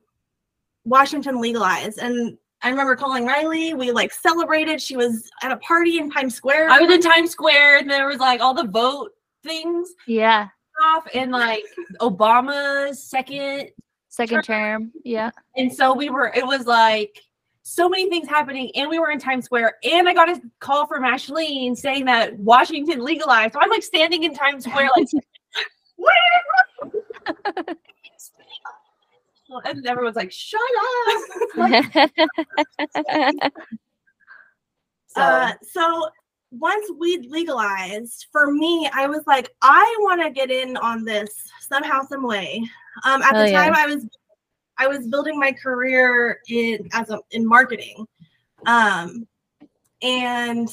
[0.85, 3.73] Washington legalized, and I remember calling Riley.
[3.73, 4.81] We like celebrated.
[4.81, 6.69] She was at a party in Times Square.
[6.69, 9.11] I was in Times Square and there was like all the vote
[9.43, 10.47] things Yeah,
[10.83, 11.63] off and like
[11.99, 13.69] Obama's second
[14.09, 14.91] second term.
[15.03, 15.31] Yeah.
[15.55, 17.19] And so we were, it was like
[17.63, 20.87] so many things happening, and we were in Times Square, and I got a call
[20.87, 23.53] from Ashleen saying that Washington legalized.
[23.53, 25.07] So I'm like standing in Times Square, like,
[25.97, 27.75] "Where?"
[29.65, 30.61] and everyone's like, shut
[31.57, 31.91] up.
[35.13, 36.07] So, Uh, so
[36.51, 41.33] once weed legalized, for me, I was like, I want to get in on this
[41.59, 42.63] somehow, some way.
[43.03, 43.61] Um, at the yeah.
[43.61, 44.07] time, I was
[44.81, 47.97] I was building my career in as a in marketing,
[48.65, 49.27] um,
[50.01, 50.69] and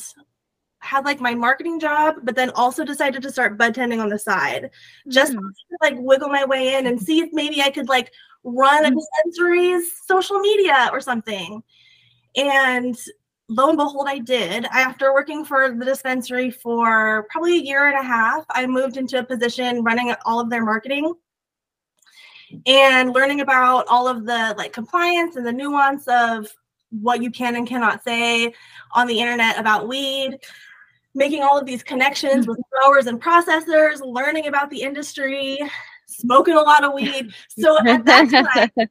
[0.81, 4.19] had like my marketing job, but then also decided to start bud tending on the
[4.19, 4.71] side,
[5.09, 5.41] just Mm.
[5.41, 8.11] to, like wiggle my way in and see if maybe I could like
[8.45, 11.63] run a dispensary's social media or something.
[12.37, 12.97] And
[13.49, 14.67] lo and behold, I did.
[14.87, 19.19] After working for the dispensary for probably a year and a half, I moved into
[19.19, 21.13] a position running all of their marketing
[22.67, 26.49] and learning about all of the like compliance and the nuance of
[26.91, 28.53] what you can and cannot say
[28.93, 30.39] on the internet about weed
[31.15, 35.59] making all of these connections with growers and processors learning about the industry
[36.07, 38.89] smoking a lot of weed so at that time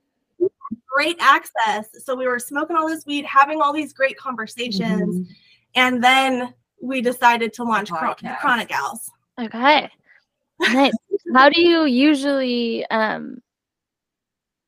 [0.98, 1.89] great access.
[2.04, 5.28] So we were smoking all this weed, having all these great conversations, mhm.
[5.76, 8.39] and then we decided to launch Podcast.
[8.39, 9.12] Chronic Gals.
[9.39, 9.89] Okay.
[10.60, 10.93] Nice.
[11.36, 13.43] How do you usually um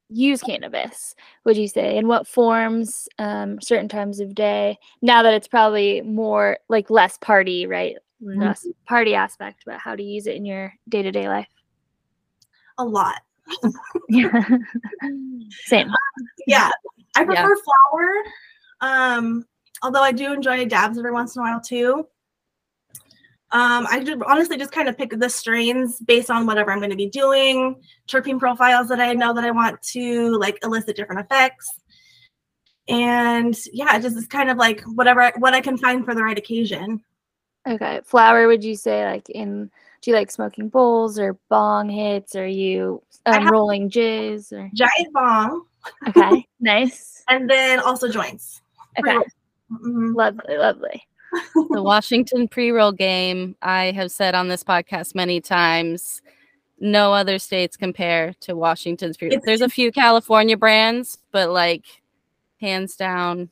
[0.10, 1.16] use cannabis?
[1.46, 3.08] Would you say in what forms?
[3.18, 4.78] Um, certain times of day.
[5.02, 7.96] Now that it's probably more like less party, right?
[8.22, 11.48] Less party aspect, but how to use it in your day to day life?
[12.78, 13.22] A lot.
[14.10, 14.44] Yeah.
[15.66, 15.90] Same.
[16.48, 16.70] Yeah,
[17.16, 17.26] I Yeah.
[17.26, 18.14] prefer flower.
[18.82, 19.46] Um,
[19.84, 22.08] although I do enjoy dabs every once in a while too.
[23.52, 26.92] Um, I just honestly just kind of pick the strains based on whatever I'm going
[26.92, 31.22] to be doing, terpene profiles that I know that I want to like elicit different
[31.22, 31.68] effects.
[32.88, 36.24] And yeah, it just is kind of like whatever what I can find for the
[36.24, 37.04] right occasion.
[37.68, 38.02] Okay.
[38.06, 42.36] Flower, would you say like in do you like smoking bowls or bong hits?
[42.36, 45.66] Or you um, rolling jizz or Giant bong
[46.08, 46.46] okay.
[46.60, 47.24] nice.
[47.28, 48.62] and then also joints.
[49.00, 49.18] Okay.
[49.72, 50.16] Mhm.
[50.16, 51.08] Lovely, lovely.
[51.72, 56.22] The Washington pre-roll game, I have said on this podcast many times,
[56.80, 61.86] no other states compare to Washington's pre It's- There's a few California brands, but like
[62.62, 63.50] hands down,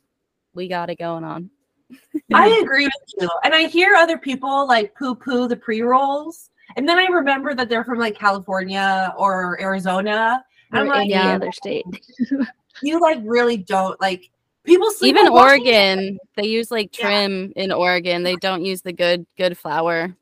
[0.54, 1.50] we got it going on.
[2.34, 3.30] I agree with you.
[3.44, 6.50] And I hear other people like poo poo the pre rolls.
[6.76, 10.44] And then I remember that they're from like California or Arizona.
[10.74, 11.36] Or I'm like, any yeah.
[11.36, 11.86] other state.
[12.82, 14.30] you like really don't like
[14.68, 15.32] people sleep Even.
[15.32, 17.08] Oregon, they use like Yeah.
[17.08, 18.22] trim in Oregon.
[18.24, 20.16] They don't use the good good flower.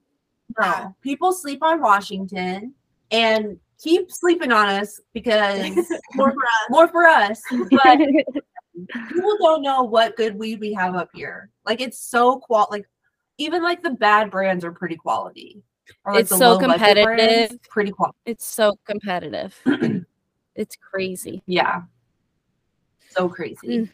[0.60, 2.74] No, people sleep on Washington
[3.12, 5.76] and keep sleeping on us because
[6.16, 6.70] More for us.
[6.70, 7.42] more for us.
[7.72, 7.98] But
[9.10, 11.50] people don't know what good weed we have up here.
[11.66, 12.86] Like it's so qual like
[13.38, 15.62] even like the bad brands are pretty quality.
[16.06, 17.62] Or like It's so low-budget brands, competitive.
[17.64, 18.18] pretty quality.
[18.26, 19.56] It's so competitive.
[20.56, 21.44] it's crazy.
[21.48, 21.82] Yeah.
[23.10, 23.68] So crazy.
[23.68, 23.90] Mm.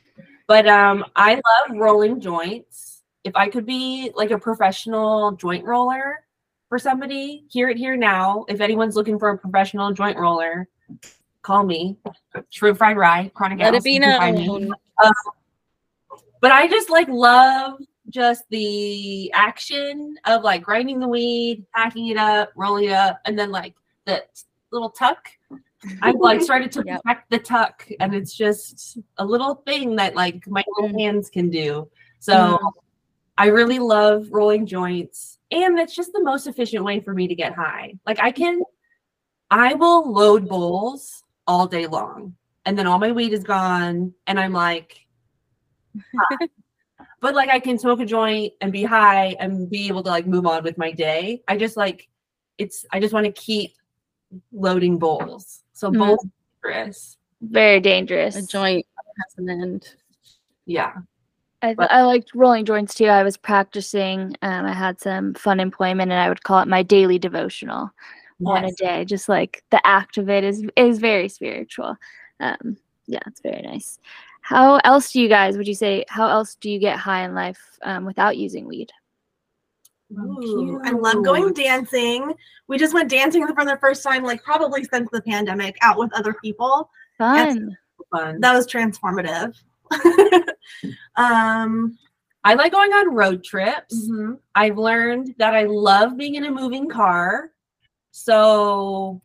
[0.51, 3.03] But um I love rolling joints.
[3.23, 6.25] If I could be like a professional joint roller
[6.67, 8.43] for somebody, hear it here now.
[8.49, 10.67] If anyone's looking for a professional joint roller,
[11.41, 11.99] call me.
[12.51, 14.45] True fried rye, chronic Let it be you can find me.
[14.45, 14.73] known.
[16.41, 22.17] But I just like love just the action of like grinding the weed, packing it
[22.17, 24.21] up, rolling it up, and then like the
[24.69, 25.29] little tuck.
[26.01, 27.01] I've like started to Yep.
[27.03, 30.99] perfect the tuck, and it's just a little thing that like my little Mm.
[31.01, 31.89] hands can do.
[32.19, 32.71] So Mm.
[33.37, 37.35] I really love rolling joints, and it's just the most efficient way for me to
[37.35, 37.93] get high.
[38.05, 38.61] Like I can,
[39.49, 44.39] I will load bowls all day long, and then all my weed is gone, and
[44.39, 45.05] I'm like,
[47.21, 50.27] but like I can smoke a joint and be high and be able to like
[50.27, 51.41] move on with my day.
[51.47, 52.07] I just like
[52.57, 52.85] it's.
[52.91, 53.73] I just want to keep
[54.51, 55.60] loading bowls.
[55.81, 55.97] So Mm.
[55.97, 56.25] bowls,
[56.63, 57.17] are dangerous.
[57.41, 58.35] Very dangerous.
[58.35, 58.85] A joint
[59.17, 59.95] has an end.
[60.67, 60.93] Yeah.
[61.63, 63.05] I, But- I liked rolling joints too.
[63.07, 64.35] I was practicing.
[64.43, 67.89] Um, I had some fun employment, and I would call it my daily devotional.
[68.37, 71.95] One a day, just like the act of it is is very spiritual.
[72.39, 73.97] Um, yeah, it's very nice.
[74.41, 75.57] How else do you guys?
[75.57, 78.91] Would you say how else do you get high in life um, without using weed?
[80.19, 82.33] Ooh, I love going dancing.
[82.67, 86.13] We just went dancing for the first time, like probably since the pandemic, out with
[86.13, 86.89] other people.
[87.17, 87.77] Fun.
[88.11, 88.39] Fun.
[88.41, 89.55] That was transformative.
[91.15, 91.97] um,
[92.43, 94.09] I like going on road trips.
[94.09, 94.39] mhm.
[94.55, 97.51] I've learned that I love being in a moving car.
[98.11, 99.21] So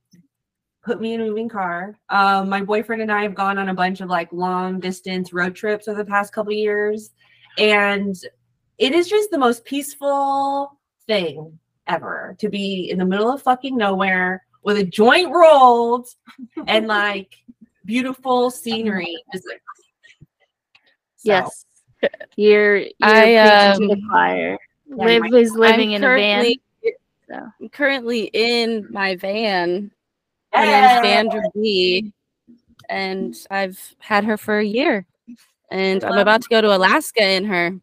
[0.85, 1.99] put me in a moving car.
[2.11, 5.57] Um, my boyfriend and I have gone on a bunch of like long distance road
[5.57, 7.11] trips over the past couple years.
[7.59, 8.15] And
[8.79, 10.76] it is just the most peaceful
[11.07, 16.09] thing ever to be in the middle of fucking nowhere with a joint rolled
[16.67, 17.37] and like
[17.85, 19.17] beautiful scenery.
[19.33, 19.43] Like,
[21.17, 21.65] So, Yes.
[22.37, 24.59] You're you're I, preaching to the um, choir.
[24.89, 26.35] Yeah, Liv my- is living I'm in a van.
[26.45, 26.61] currently-
[27.29, 27.49] so.
[27.61, 29.91] I'm currently in my van.
[30.55, 30.71] My Yay!
[30.71, 32.13] name's Sandra B.
[32.89, 35.07] And I've had her for a year.
[35.73, 37.75] And I'm about to go to Alaska in her.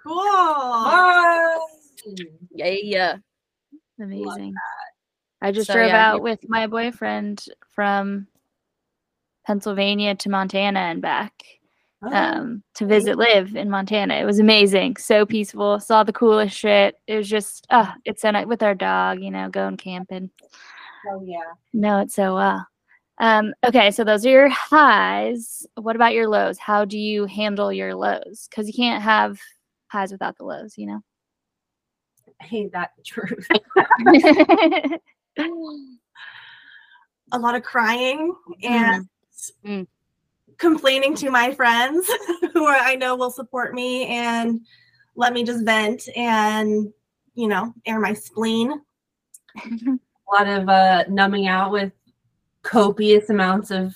[0.00, 0.22] cool.
[0.22, 1.58] Fun.
[2.50, 3.16] Yeah, yeah.
[4.00, 4.54] Amazing.
[5.40, 7.44] I just So, drove yeah, out with my boyfriend
[7.74, 8.26] from
[9.46, 11.32] Pennsylvania to Montana and back
[12.00, 14.14] Oh, um, to visit Liv in Montana.
[14.14, 14.98] It was amazing.
[14.98, 15.80] So peaceful.
[15.80, 16.94] Saw the coolest shit.
[17.08, 20.30] It was just, uh, it's so nice with our dog, you know, going camping.
[21.10, 21.40] oh yeah.
[21.72, 22.66] Know it so well.
[23.18, 25.66] Um, okay, so those are your highs.
[25.74, 26.56] What about your lows?
[26.56, 28.46] How do you handle your lows?
[28.48, 29.40] Because you can't have
[29.88, 31.00] highs without the lows, you know?
[32.40, 33.46] Hate that truth.
[37.32, 39.06] A lot of crying and
[39.64, 39.86] Mm.
[40.56, 42.10] complaining to my friends
[42.52, 44.60] who are, I know will support me and
[45.14, 46.92] let me just vent and,
[47.34, 48.80] you know, air my spleen.
[49.64, 49.98] a
[50.32, 51.92] lot of uh, numbing out with
[52.62, 53.94] copious amounts of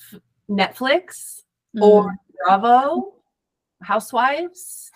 [0.48, 1.42] Netflix
[1.81, 2.14] or
[2.46, 3.14] Bravo,
[3.83, 4.91] Housewives.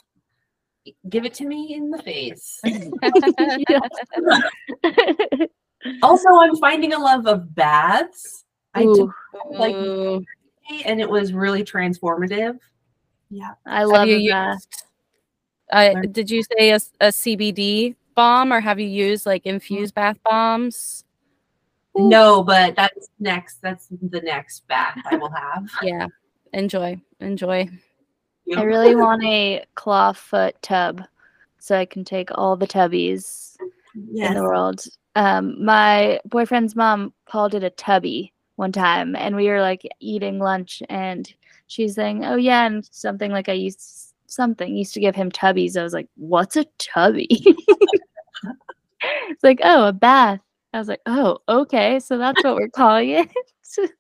[1.09, 2.61] Give it to me in the face.
[6.03, 8.45] also, I'm finding a love of baths.
[8.75, 9.13] I took Ooh,
[9.51, 10.25] like-
[10.85, 12.59] and it was really transformative.
[13.31, 14.55] Yeah, I Have love you that.
[14.55, 14.85] used,
[15.73, 20.19] uh, did you say a, a CBD bomb or have you used like infused bath
[20.25, 21.05] bombs?
[21.97, 23.63] No, but that's next.
[23.63, 25.69] That's the next bath I will have.
[25.83, 26.07] Yeah.
[26.53, 27.01] Enjoy.
[27.21, 27.69] Enjoy.
[28.55, 31.03] I really want a claw foot tub
[31.59, 33.57] so I can take all the tubbies
[33.95, 34.85] in the world.
[35.17, 40.39] Um, my boyfriend's mom called it a tubby one time, and we were like eating
[40.39, 41.33] lunch, and
[41.67, 45.77] she's saying, "Oh yeah," and something like I used something used to give him tubbies.
[45.77, 47.29] I was like, "What's a tubby?"
[49.03, 50.41] it's like, "Oh, a bath."
[50.73, 53.31] I was like, "Oh, okay, so that's what we're calling it."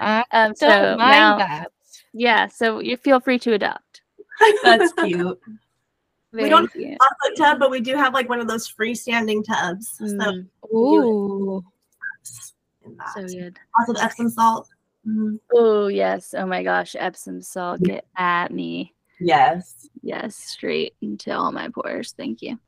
[0.00, 1.72] Um, so mind now, that.
[2.12, 4.02] Yeah, so you feel free to adopt.
[4.62, 5.38] That's cute.
[6.32, 6.98] Very don't- cute.
[7.00, 9.96] Chocolate tub, but we do have like one of those freestanding tubs.
[9.98, 11.64] So Mm, Ooh.
[12.22, 13.58] so good.
[13.78, 14.68] Also the Epsom salt.
[15.06, 15.38] Mhm.
[15.54, 16.34] Oh yes.
[16.36, 18.94] Oh my gosh, Epsom salt, get at me.
[19.20, 19.88] Yes.
[20.02, 22.12] Yes, straight into all my pores.
[22.16, 22.58] Thank you.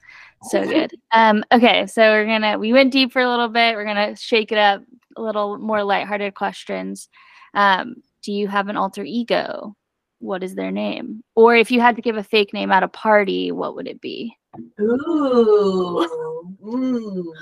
[0.45, 0.93] So good.
[1.13, 3.77] Um, okay, so we're gonna we went deep for a little bit.
[3.77, 4.83] We're gonna shake it up
[5.17, 7.09] a little more lighthearted questions.
[7.55, 9.75] Um, do you have an alter ego?
[10.19, 11.23] What is their name?
[11.35, 14.01] Or if you had to give a fake name at a party, what would it
[14.01, 14.37] be?
[14.81, 16.57] Ooh.
[16.67, 17.35] Ooh.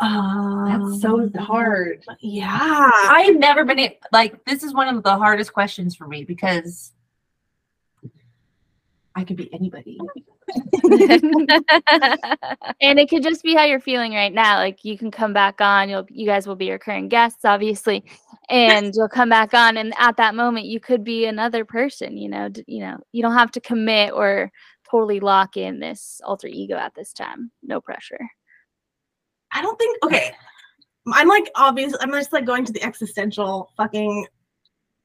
[0.00, 2.04] That's so Um, hard.
[2.20, 2.56] Yeah.
[2.60, 6.92] I've never been a- like this is one of the hardest questions for me because
[9.16, 9.98] I could be anybody.
[12.80, 14.56] and it could just be how you're feeling right now.
[14.56, 18.04] Like you can come back on, you'll you guys will be recurring guests, obviously,
[18.48, 22.16] and you'll come back on, and at that moment you could be another person.
[22.16, 24.50] You know, d- you know, you don't have to commit or
[24.90, 27.50] totally lock in this alter ego at this time.
[27.62, 28.28] No pressure.
[29.52, 30.32] I don't think okay.
[31.12, 31.94] I'm like obvious.
[32.00, 34.26] I'm just like going to the existential fucking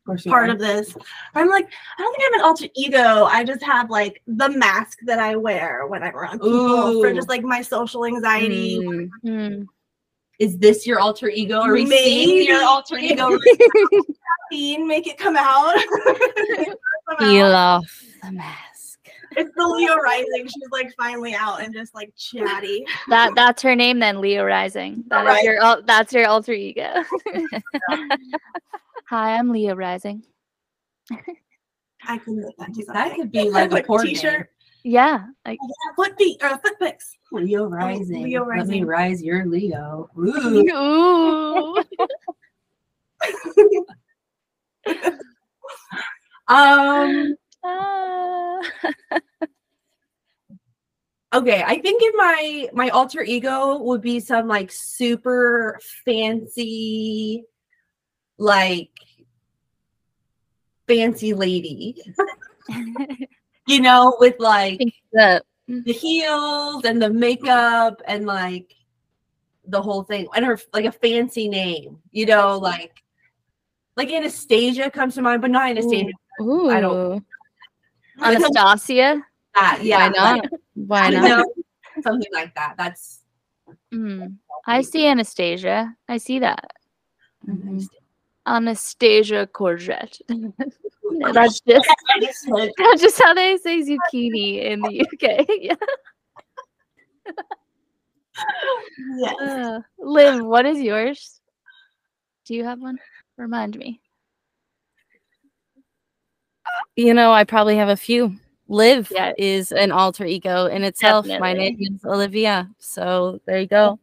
[0.07, 0.53] Of part are.
[0.53, 0.93] of this.
[1.33, 1.65] I'm like,
[1.97, 3.23] I don't think I have an alter ego.
[3.23, 7.29] I just have like the mask that I wear when I'm around people for just
[7.29, 8.79] like my social anxiety.
[8.79, 9.09] Mm.
[9.25, 9.65] Mm.
[10.39, 11.61] Is this your alter ego?
[11.61, 12.65] Are we seeing your Maybe.
[12.65, 13.37] alter ego?
[14.51, 15.73] Teen, Make it come out.
[15.75, 15.85] Make
[16.67, 16.77] it
[17.07, 17.77] come Peel out.
[17.83, 18.99] off the mask.
[19.35, 20.45] It's the Leo rising.
[20.47, 22.85] She's like finally out and just like chatty.
[23.09, 25.03] That that's her name then, Leo Rising.
[25.07, 25.43] That is Alright.
[25.43, 27.03] your al- that's your alter ego.
[29.13, 30.23] Hi, I'm Leo Rising.
[32.07, 34.49] I can make that do that could be like a Like porn t-shirt.
[34.83, 35.59] Yeah, like
[35.95, 37.15] Foot feet or foot pics.
[37.31, 38.23] Leo rising.
[38.23, 40.09] Leo Let me rise your Leo.
[40.17, 40.67] Ooh.
[40.67, 41.83] ooh.
[46.47, 47.35] Um.
[47.63, 48.59] Ah.
[51.35, 57.43] Okay, I think in my my alter ego would be some like super fancy,
[58.37, 58.91] like
[60.87, 62.01] fancy lady.
[63.65, 64.81] You know, with like
[65.13, 68.75] That the heels and the makeup and like
[69.65, 73.01] the whole thing and her like a fancy name you know like
[73.95, 76.11] like anastasia comes to mind but not anastasia
[76.41, 77.25] ooh, I don't-
[78.21, 79.23] Anastasia.
[79.55, 80.41] that yeah why not?
[80.41, 81.23] like, Why not?
[81.29, 81.45] know,
[82.03, 83.21] something like that that's
[83.93, 84.37] Mm.
[84.67, 85.95] I see Anastasia.
[86.09, 86.65] I see that.
[87.47, 87.87] Mhm.
[88.45, 90.21] Anastasia courgette.
[91.33, 91.87] that's just
[92.17, 95.45] that's just how they say zucchini in the UK.
[95.61, 95.75] yeah.
[99.17, 99.35] Yes.
[99.39, 101.39] Uh, Liv, what is yours?
[102.45, 102.97] Do you have one?
[103.37, 104.01] Remind me.
[106.95, 108.35] You know, I probably have a few.
[108.67, 109.33] Liv Yeah.
[109.37, 111.27] is an alter ego in itself.
[111.27, 112.69] My name is Olivia.
[112.79, 113.99] So there you go.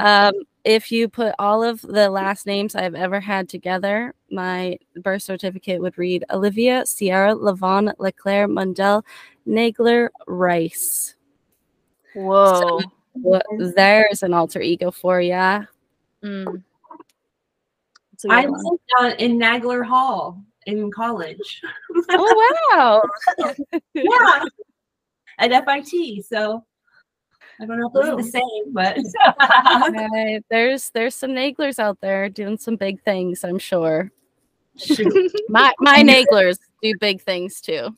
[0.00, 0.32] Um,
[0.64, 5.80] if you put all of the last names I've ever had together, my birth certificate
[5.80, 9.04] would read Olivia Sierra Lavon Leclaire Mundell
[9.46, 11.14] Nagler Rice.
[12.14, 12.80] Whoa.
[13.14, 15.64] Well, there's an alter ego for ya.
[16.22, 16.62] Mm.
[18.12, 21.62] That's a good i lived on in nagler hall in college
[22.10, 23.02] Oh wow!
[23.94, 24.44] yeah
[25.38, 26.64] at fit so
[27.60, 28.96] i don't know if it's the same but
[29.88, 33.44] Okay, there's there's some naglers out there doing some big things.
[33.44, 34.10] I'm sure.
[34.76, 35.32] Shoot.
[35.48, 37.88] My my naglers do big things too.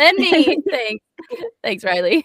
[0.00, 0.56] and me.
[0.70, 1.04] Thanks.
[1.62, 2.24] Thanks, Riley.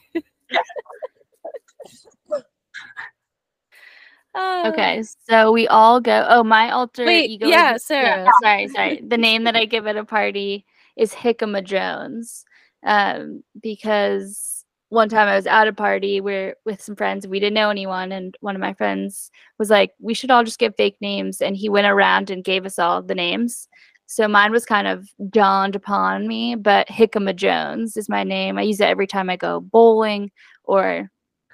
[4.35, 6.25] Uh, Okay, so we all go.
[6.29, 7.47] Oh, my alter Wait, ego.
[7.47, 8.27] yeah, is- Sarah.
[8.41, 9.01] sorry, sorry.
[9.05, 10.65] The name that I give at a party
[10.95, 12.45] is Hickama Jones,
[12.83, 14.48] um, because
[14.89, 18.11] one time I was at a party where with some friends, we didn't know anyone,
[18.11, 21.55] and one of my friends was like, "We should all just give fake names," and
[21.55, 23.67] he went around and gave us all the names.
[24.07, 28.57] So mine was kind of dawned upon me, but Hickama Jones is my name.
[28.57, 30.31] I use it every time I go bowling
[30.63, 31.11] or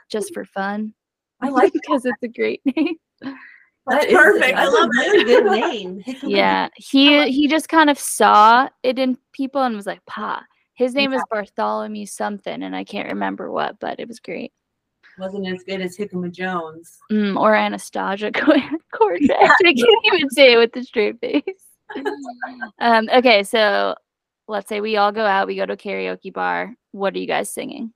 [0.09, 0.93] just for fun.
[1.41, 2.95] i like because it's a great name.
[3.21, 3.35] that
[3.87, 4.57] That's perfect.
[4.57, 8.97] I love a really good name Hickam- Yeah, he he just kind of saw it
[8.99, 10.41] in people and was like, "Pa."
[10.75, 14.51] His name is Bartholomew something, and I can't remember what, but it was great.
[15.17, 16.97] wasn't as good as Hickama Jones.
[17.09, 19.31] Mm, or Anastasia Courgette.
[19.39, 21.41] I can't even say it with the straight face.
[22.79, 23.95] um, okay, so
[24.49, 26.75] let's say we all go out, we go to a karaoke bar.
[26.91, 27.93] What are you guys singing?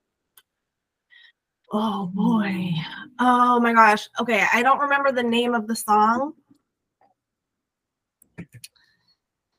[1.72, 2.72] Oh boy.
[3.20, 4.08] Oh my gosh.
[4.20, 6.34] Okay, I don't remember the name of the song.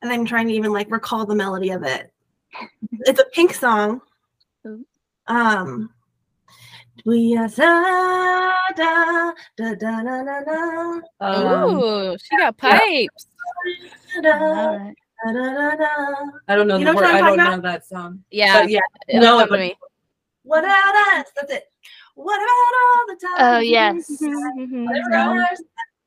[0.01, 2.11] And I'm trying to even like recall the melody of it.
[3.01, 4.01] It's a pink song.
[5.27, 5.89] Um
[7.05, 13.27] we are da da da da da da da Um, she got pipes.
[14.21, 14.95] da Alright.
[15.23, 16.31] Da-da-da-da.
[16.47, 17.13] I don't know You the know what word.
[17.13, 17.61] I'm don't talking know about?
[17.61, 18.23] that song.
[18.31, 18.61] Yeah.
[18.61, 19.75] But yeah, it'll no, come but- to me.
[20.43, 21.27] What about us?
[21.35, 21.65] That's it.
[22.15, 23.37] What about all the time?
[23.55, 24.07] Oh, yes.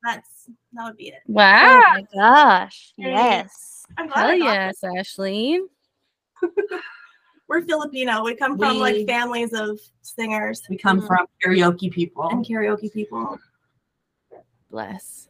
[0.03, 1.21] That's that would be it.
[1.29, 2.93] Oh my gosh.
[2.97, 3.85] Yes.
[3.97, 5.61] I'm glad Hell yes, Ashley.
[7.47, 8.23] We're Filipino.
[8.23, 11.07] We come from We- like families of singers we come Mhm.
[11.07, 12.27] from karaoke people.
[12.29, 13.37] and karaoke people.
[14.71, 15.29] Bless.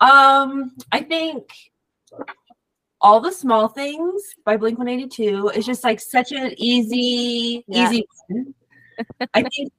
[0.00, 1.50] Um, I think
[3.00, 7.88] all the small things by Blink 182 is just like such an easy, Yeah.
[7.90, 8.54] easy one.
[9.34, 9.72] I think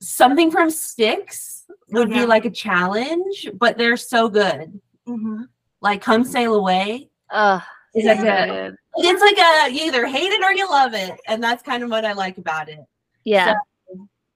[0.00, 2.20] something from Styx would Okay.
[2.20, 4.80] be like a challenge, but they're so good.
[5.06, 5.42] hmm
[5.80, 7.08] Like Come Sail Away.
[7.30, 7.62] Ugh.
[7.98, 8.48] Is that so good?
[8.48, 8.76] good.
[9.06, 11.18] It's like a you either hate it or you love it.
[11.26, 12.80] And that's kind of what I like about it.
[13.24, 13.54] Yeah.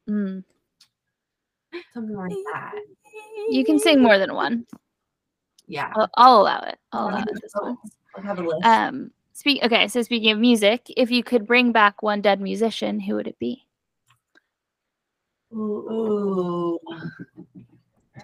[0.09, 0.45] Mm.
[1.95, 2.73] Something like that.
[3.51, 4.67] You can sing more than one.
[5.67, 5.91] Yeah.
[5.95, 6.79] I'll, I'll allow it.
[6.93, 7.77] I'll allow it this one.
[8.17, 8.65] I'll have a list.
[8.65, 9.63] Um, speak.
[9.63, 13.27] Okay, so speaking of music, if you could bring back one dead musician, who would
[13.27, 13.67] it be?
[15.55, 16.79] Ooh,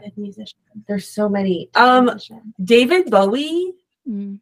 [0.00, 0.58] Dead musician.
[0.86, 1.68] there's so many.
[1.74, 2.54] Um, Musician.
[2.62, 3.72] David Bowie,
[4.08, 4.40] Mm.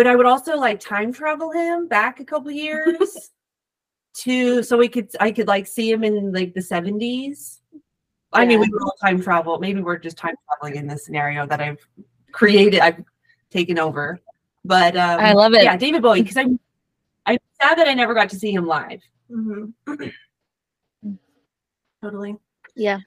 [0.00, 3.30] But I would also like time travel him back a couple years
[4.14, 7.58] to so we could I could like see him in like the 70s.
[8.32, 8.66] I mean, Yeah.
[8.66, 9.58] we will time travel.
[9.58, 11.86] Maybe we're just time traveling in this scenario that I've
[12.32, 12.80] created.
[12.80, 13.04] I've
[13.50, 14.18] taken over.
[14.64, 15.64] But um, I love it.
[15.64, 16.58] Yeah, David Bowie because I'm
[17.26, 19.02] I'm sad that I never got to see him live.
[19.30, 19.74] Mhm.
[22.02, 22.36] totally.
[22.74, 23.00] Yeah.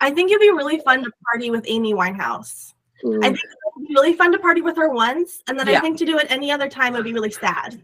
[0.00, 2.72] I think it'd be really fun to party with Amy Winehouse.
[3.04, 3.20] Ooh.
[3.22, 5.80] I think it would be really fun to party with her once, and then I
[5.80, 7.82] think to do it any other time would be really sad.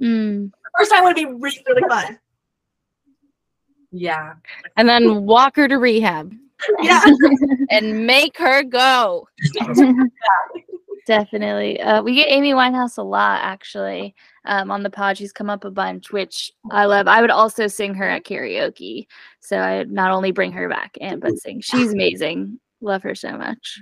[0.00, 0.50] Mm.
[0.78, 2.18] First time would be really, really fun.
[3.90, 4.34] Yeah.
[4.76, 6.32] And then walk her to rehab
[6.80, 7.04] Yeah.
[7.70, 9.28] and make her go.
[11.06, 11.80] Definitely.
[11.80, 15.18] Uh, we get Amy Winehouse a lot, actually, um, on the pod.
[15.18, 17.08] She's come up a bunch, which I love.
[17.08, 19.06] I would also sing her at karaoke.
[19.40, 21.60] So I not only bring her back and but sing.
[21.60, 22.60] She's amazing.
[22.80, 23.80] Love her so much.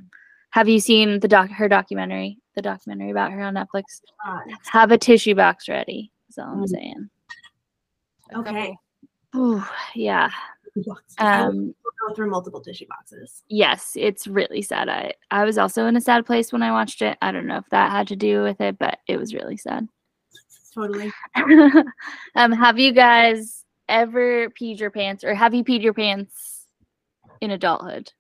[0.51, 2.39] Have you seen the doc her documentary?
[2.57, 4.01] The documentary about her on Netflix?
[4.73, 6.13] Have a tissue box ready.
[6.29, 6.69] That's all I'm Mm.
[6.69, 7.11] saying.
[8.35, 8.77] Okay.
[9.37, 9.63] Ooh,
[9.95, 10.31] yeah.
[11.19, 11.75] Um,
[12.07, 13.43] go through multiple tissue boxes.
[13.49, 14.89] yes, it's really sad.
[14.89, 17.19] I I was also in a sad place when I watched it.
[17.23, 19.89] I don't know if that had to do with it, but it was really sad.
[20.75, 21.13] Totally.
[22.37, 26.67] um, have you guys ever peed your pants, or have you peed your pants
[27.41, 28.13] in adulthood?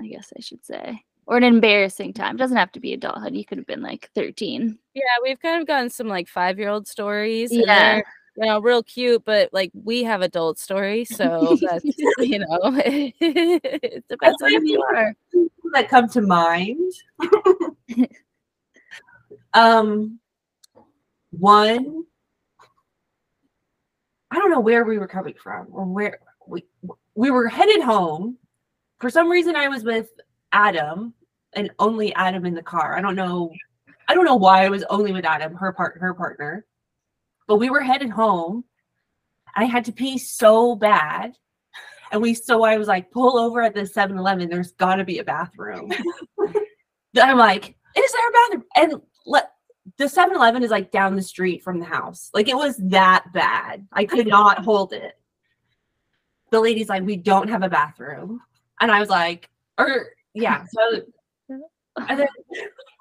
[0.00, 2.36] I guess I should say, or an embarrassing time.
[2.36, 3.34] It Doesn't have to be adulthood.
[3.34, 4.78] You could have been like thirteen.
[4.94, 7.50] Yeah, we've kind of gotten some like five year old stories.
[7.52, 8.00] Yeah.
[8.36, 11.84] You know, real cute, but like we have adult stories, so that's
[12.18, 15.14] you know, it depends on who you are.
[15.72, 16.92] that come to mind.
[19.52, 20.18] um,
[21.30, 22.04] one,
[24.30, 26.64] I don't know where we were coming from or where we
[27.14, 28.38] we were headed home.
[29.00, 30.10] For some reason, I was with
[30.52, 31.14] Adam
[31.54, 32.96] and only Adam in the car.
[32.96, 33.52] I don't know.
[34.08, 36.66] I don't know why I was only with Adam, her part, her partner.
[37.48, 38.64] But we were headed home.
[39.56, 41.36] I had to pee so bad.
[42.12, 44.48] And we so I was like, pull over at the 7-Eleven.
[44.48, 45.92] There's gotta be a bathroom.
[46.38, 46.54] Then
[47.28, 48.64] I'm like, is there a bathroom?
[48.76, 48.94] And
[49.26, 49.52] let
[49.96, 52.30] the 7-Eleven is like down the street from the house.
[52.34, 53.86] Like it was that bad.
[53.92, 55.14] I could not hold it.
[56.50, 58.40] The lady's like, we don't have a bathroom.
[58.80, 60.64] And I was like, or yeah.
[60.72, 61.02] So
[62.08, 62.28] and then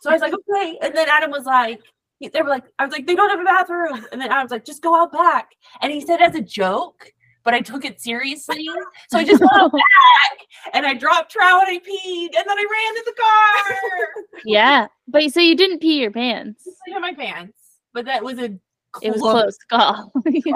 [0.01, 0.77] so I was like, okay.
[0.81, 1.79] And then Adam was like,
[2.21, 4.05] they were like, I was like, they don't have a bathroom.
[4.11, 5.51] And then Adam was like, just go out back.
[5.81, 7.11] And he said as a joke,
[7.45, 8.67] but I took it seriously.
[9.09, 12.57] So I just went out back and I dropped trout and I peed and then
[12.57, 14.23] I ran to the car.
[14.45, 16.67] Yeah, but so you didn't pee your pants.
[16.93, 17.57] I my pants,
[17.93, 18.55] but that was a
[19.01, 19.41] It was close.
[19.41, 20.11] close call.
[20.25, 20.53] Yeah.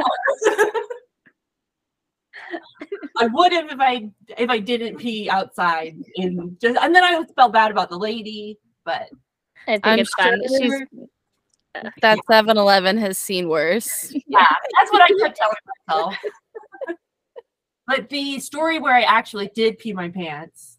[3.20, 7.20] I would have if I if I didn't pee outside in just and then I
[7.20, 9.10] would felt bad about the lady, but
[9.68, 10.42] I think I'm it's fine.
[10.48, 10.88] She's sure
[12.02, 14.12] That 7 Eleven has seen worse.
[14.28, 15.56] yeah, that's what I kept telling
[15.88, 16.16] myself.
[17.88, 20.78] but the story where I actually did pee my pants,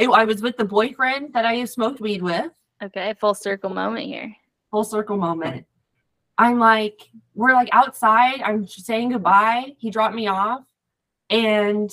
[0.00, 2.50] I, I was with the boyfriend that I smoked weed with.
[2.82, 3.14] okay.
[3.20, 4.34] Full circle moment here.
[4.70, 5.66] Full circle moment.
[6.38, 8.40] I'm like, we're like outside.
[8.42, 9.74] I'm saying goodbye.
[9.78, 10.62] He dropped me off,
[11.30, 11.90] and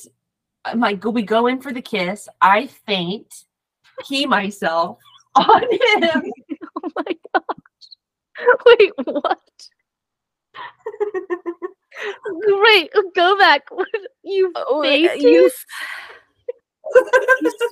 [0.65, 1.03] I'm like.
[1.03, 2.27] We go in for the kiss.
[2.41, 3.33] I faint,
[4.07, 4.99] pee myself
[5.35, 6.31] on him.
[6.81, 7.43] Oh my gosh.
[8.65, 9.39] Wait, what?
[12.25, 13.67] Wait, go back.
[14.23, 15.21] You Oh, uh, fainted?
[15.21, 15.51] you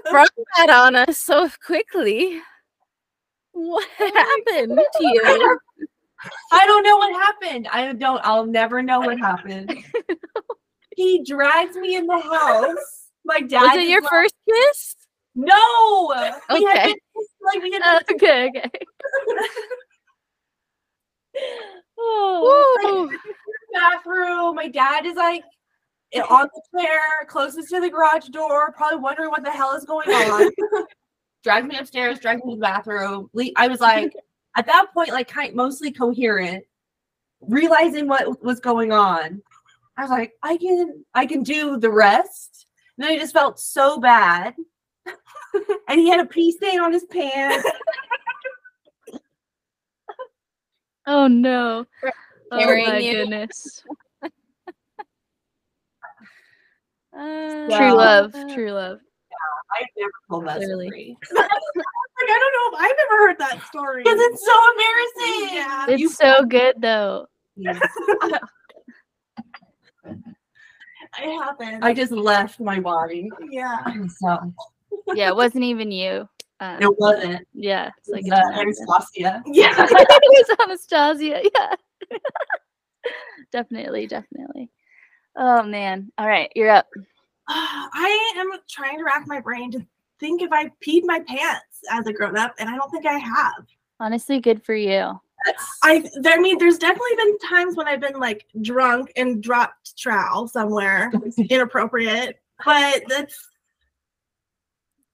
[0.05, 2.41] sprung that on us so quickly.
[3.53, 4.11] What oh
[4.45, 5.59] happened to you?
[6.51, 7.67] I don't know what happened.
[7.71, 8.21] I don't.
[8.23, 9.83] I'll never know what happened.
[10.95, 13.09] he drags me in the house.
[13.25, 13.61] My dad.
[13.61, 14.95] Was it your like, first kiss?
[15.35, 16.13] No.
[16.49, 16.59] Okay.
[16.59, 16.95] been,
[17.43, 17.81] like been
[18.13, 18.69] okay, okay.
[21.99, 23.17] Oh, the
[23.73, 24.55] bathroom.
[24.55, 25.43] My dad is like
[26.29, 30.09] on the chair closest to the garage door, probably wondering what the hell is going
[30.09, 30.51] on.
[31.43, 33.29] drags me upstairs, drags me to the bathroom.
[33.55, 34.13] I was like,
[34.57, 36.65] at that point, like kind mostly coherent,
[37.41, 39.41] realizing what was going on.
[39.95, 42.65] I was like, I can, I can do the rest.
[42.97, 44.55] And then I just felt so bad,
[45.87, 47.69] and he had a pee stain on his pants.
[51.07, 51.85] oh no.
[52.51, 53.13] Oh my you.
[53.13, 53.83] goodness.
[57.17, 58.31] Uh, True love.
[58.53, 58.99] True love.
[59.31, 61.17] Yeah, I've never told that story
[62.27, 64.03] Like, I don't know if I've ever heard that story.
[64.03, 65.55] because it's so embarrassing.
[65.55, 65.85] Yeah.
[65.89, 67.27] It's You- so good though.
[67.57, 67.79] it
[71.19, 71.83] happened.
[71.83, 73.29] I just left my body.
[73.49, 73.77] yeah.
[74.19, 74.53] So
[75.13, 76.27] Yeah, it wasn't even you.
[76.59, 77.47] Um, it wasn't.
[77.53, 78.61] yeah, it's like Like it uh.
[78.61, 79.43] Anastasia.
[79.45, 79.73] Yeah.
[79.89, 81.41] it was Anastasia.
[81.55, 82.17] Yeah.
[83.51, 84.69] definitely, definitely.
[85.35, 86.11] Oh man.
[86.17, 86.87] All right, you're up.
[87.47, 89.85] I am trying to rack my brain to
[90.19, 93.17] think if I peed my pants as a grown up, and I don't think I
[93.17, 93.65] have.
[93.99, 95.19] Honestly, good for you.
[95.83, 99.97] I, there, I mean, there's definitely been times when I've been like drunk and dropped
[99.97, 101.11] trowel somewhere
[101.49, 103.49] inappropriate, but that's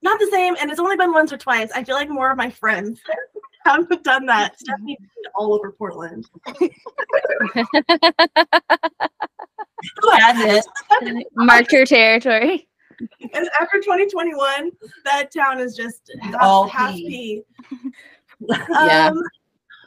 [0.01, 0.56] not the same.
[0.60, 1.72] And it's only been once or twice.
[1.74, 3.01] I feel like more of my friends
[3.66, 4.60] have done that.
[4.60, 4.97] Stephanie
[5.36, 6.26] all over Portland.
[6.60, 6.70] Who
[10.12, 10.64] has
[11.01, 11.28] it?
[11.36, 12.68] Mark your territory.
[13.33, 14.71] And after 2021,
[15.05, 17.43] that town is just half, all half pee.
[17.69, 17.91] pee.
[18.39, 19.09] Yeah.
[19.11, 19.21] Um,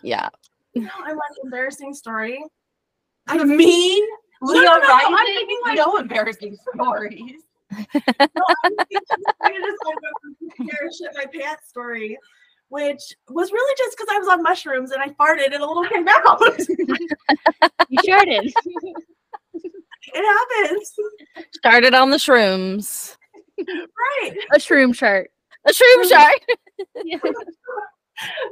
[0.03, 0.29] yeah.
[0.75, 2.43] no, I'm like embarrassing story.
[3.27, 4.05] I mean,
[4.43, 7.43] No, Leon no, no, I'm Rising, thinking, like- no embarrassing stories.
[7.95, 12.17] No, I'm thinking just like a compare shit my pants story,
[12.69, 15.85] which was really just because I was on mushrooms and I farted and a little
[15.85, 16.41] came out.
[17.89, 18.53] You sure did.
[20.15, 20.95] It happens,
[21.55, 23.17] Started on the shrooms.
[23.59, 24.37] right?
[24.55, 25.31] A shroom chart.
[25.67, 26.41] A shroom shark.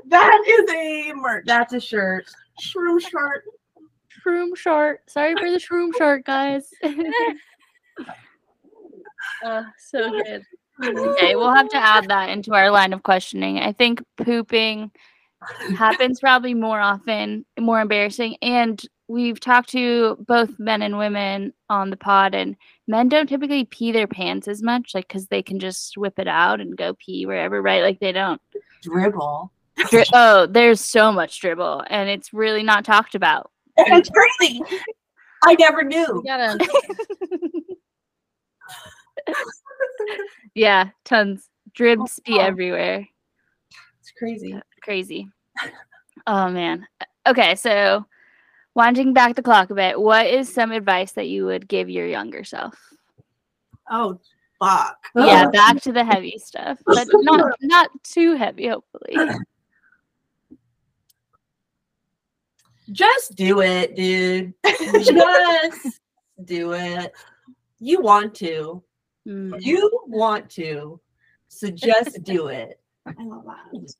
[0.08, 1.44] That is a merch.
[1.46, 2.26] That's a shirt.
[2.60, 3.44] shroom short.
[4.24, 5.00] Shroom short.
[5.08, 6.68] Sorry for the shroom short, guys.
[9.44, 10.42] uh, so good.
[10.84, 13.58] Okay, we'll have to add that into our line of questioning.
[13.58, 14.90] I think pooping
[15.76, 18.36] happens probably more often, more embarrassing.
[18.42, 23.64] And we've talked to both men and women on the pod, and men don't typically
[23.64, 26.94] pee their pants as much, like because they can just whip it out and go
[26.94, 27.82] pee wherever, right?
[27.82, 28.40] Like they don't.
[28.82, 29.50] Dribble.
[29.90, 33.50] Dri- oh, there's so much dribble, and it's really not talked about.
[33.76, 34.60] It's crazy.
[35.44, 36.22] I never We knew.
[36.24, 36.58] gotta
[40.54, 41.48] Yeah, tons.
[41.74, 42.44] Dribs be wow.
[42.44, 43.08] everywhere.
[44.00, 44.54] It's crazy.
[44.82, 45.28] Crazy.
[46.26, 46.86] Oh man.
[47.26, 48.06] Okay, so
[48.74, 52.06] winding back the clock a bit, what is some advice that you would give your
[52.06, 52.74] younger self?
[53.90, 54.18] Oh,
[54.58, 54.98] fuck.
[55.14, 59.16] Yeah, back to the heavy stuff, but not not too heavy, hopefully.
[62.92, 64.52] Just do it, dude.
[64.64, 66.00] Just
[66.44, 67.12] do it.
[67.78, 68.82] You want to.
[69.26, 69.60] Mm.
[69.60, 71.00] You want to.
[71.48, 72.80] So just do it.
[73.06, 73.94] I love that.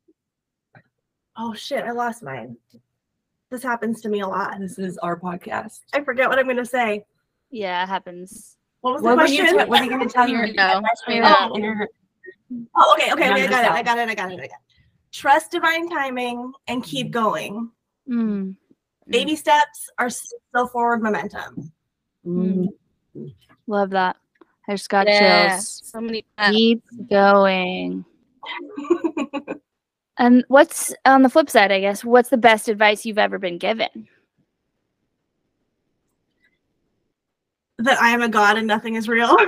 [1.37, 2.57] Oh shit, I lost mine.
[3.55, 4.59] This happens to me a lot.
[4.59, 5.83] This is our podcast.
[5.93, 7.05] I forget what I'm gonna say.
[7.53, 8.57] Yeah, it happens.
[8.81, 9.69] What was What the were you, question?
[9.69, 10.83] what are you going to tell your You oh.
[12.77, 14.45] Oh, okay, okay, okay, I got it, I got it, I got it, I got
[14.45, 14.51] it.
[15.13, 17.71] Trust divine timing and keep going.
[18.11, 18.57] Mm.
[19.07, 21.73] Baby steps are still forward momentum.
[22.27, 22.71] Mm.
[23.69, 24.17] Love that.
[24.69, 25.51] I just got yeah.
[25.51, 25.81] chills.
[25.85, 28.05] So many Keep going.
[30.19, 33.59] And what's on the flip side, I guess, what's the best advice you've ever been
[33.59, 34.09] given?
[37.79, 39.37] that I am a god and nothing is real.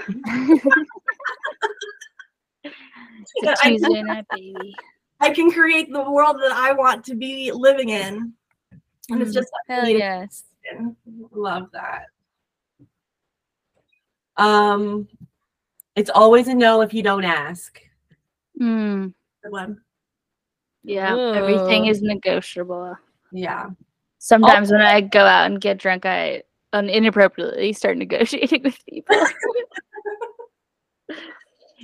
[3.39, 4.75] It's That a I- night, baby.
[5.21, 8.33] I can create the world that I want to be living in.
[9.11, 9.35] And it's Mm.
[9.35, 10.45] just hell yes.
[11.33, 12.07] Love that.
[14.37, 15.09] Um,
[15.95, 17.81] it's always a no if you don't ask.
[18.61, 19.81] Mm, Good one.
[20.87, 22.97] Yeah, everything is negotiable.
[23.32, 23.70] Yeah.
[24.18, 29.16] Sometimes when I go out and get drunk, I un- inappropriately start negotiating with people.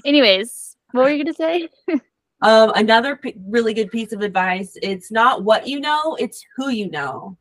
[0.04, 1.68] Anyways, what were you gonna say?
[2.44, 6.70] Um, another p- really good piece of advice: it's not what you know, it's who
[6.70, 7.38] you know.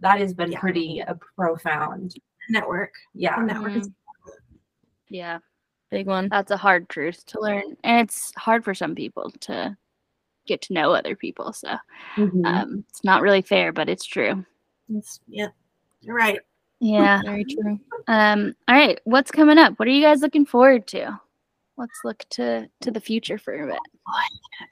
[0.00, 0.60] That has been Yeah.
[0.60, 2.14] pretty uh, profound.
[2.50, 2.92] Network.
[3.14, 3.36] Yeah.
[3.36, 3.88] Network is
[5.08, 5.38] Yeah,
[5.90, 6.28] Big one.
[6.28, 9.74] that's a hard truth to learn, and it's hard for some people to
[10.46, 11.52] get to know other people.
[11.52, 11.76] So
[12.16, 12.44] Mhm.
[12.46, 14.44] um, it's not really fair, but it's true.
[14.88, 15.48] it's- yeah.
[16.00, 16.40] You're right.
[16.80, 17.22] Yeah.
[17.26, 17.78] Very true.
[18.08, 19.78] Um, all right, what's coming up?
[19.78, 21.18] What are you guys looking forward to?
[21.78, 23.78] Let's look to to the future for a bit.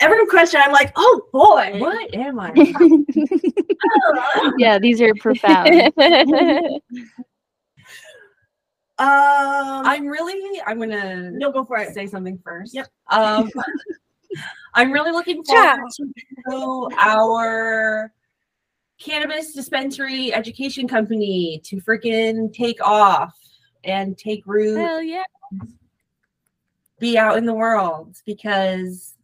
[0.01, 1.79] Every question, I'm like, oh boy.
[1.79, 2.53] what am I?
[4.59, 5.93] yeah, these are profound.
[8.99, 9.07] Um,
[9.87, 10.61] I'm really.
[10.67, 11.31] I'm gonna.
[11.31, 11.95] no, go for it.
[11.95, 12.75] say something first.
[12.75, 12.87] Yep.
[13.11, 13.51] Um,
[14.75, 15.81] I'm really looking forward
[16.49, 18.13] to our
[19.01, 23.35] cannabis dispensary education company to freaking take off
[23.85, 25.25] and take root, Hell yeah.
[26.99, 29.15] be out in the world because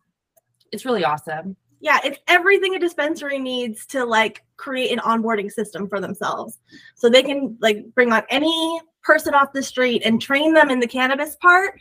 [0.73, 1.57] it's really awesome.
[1.81, 6.59] yeah, it's everything a dispensary needs to like create an onboarding system for themselves.
[6.97, 10.81] So they can like bring on any person off the street and train them in
[10.81, 11.81] the cannabis part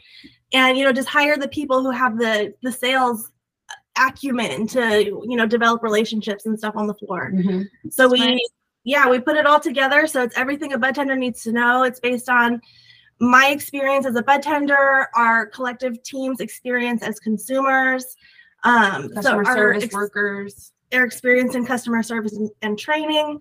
[0.53, 3.31] and you know just hire the people who have the the sales
[3.97, 7.31] acumen to you know develop relationships and stuff on the floor.
[7.33, 7.89] Mm-hmm.
[7.89, 8.39] So we nice.
[8.83, 11.83] yeah, we put it all together so it's everything a bud tender needs to know.
[11.83, 12.61] It's based on
[13.19, 18.15] my experience as a bud tender, our collective team's experience as consumers.
[18.63, 20.71] Um, Customer so our service ex- workers.
[20.91, 23.39] their experience in customer service and, and training.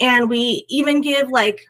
[0.00, 1.64] And we even give like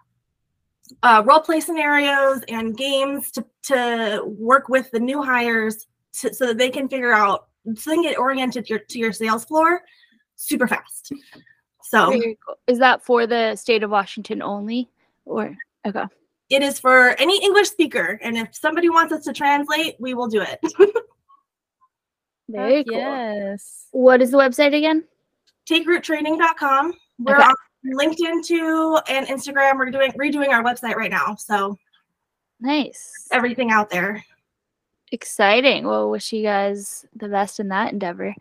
[1.02, 6.46] uh, role play scenarios and games to, to work with the new hires to, so
[6.48, 9.44] that they can figure out, so they can get oriented to your, to your sales
[9.44, 9.82] floor
[10.38, 11.12] super fast.
[11.82, 12.58] So cool.
[12.66, 14.88] Is that for the state of Washington only,
[15.24, 16.04] or okay?
[16.50, 18.18] it is for any English speaker.
[18.22, 20.60] And if somebody wants us to translate, we will do it.
[22.48, 22.98] Very Heck cool.
[22.98, 23.86] Yes.
[23.92, 25.04] What is the website again?
[25.68, 26.94] TakeRootTraining.com.
[27.20, 27.44] We're Okay.
[27.44, 27.54] on
[27.86, 29.76] LinkedIn too and Instagram.
[29.76, 31.34] We're doing redoing our website right now.
[31.36, 31.76] So
[32.60, 33.28] Nice.
[33.30, 34.24] everything out there.
[35.12, 35.86] Exciting.
[35.86, 38.34] Well, wish you guys the best in that endeavor.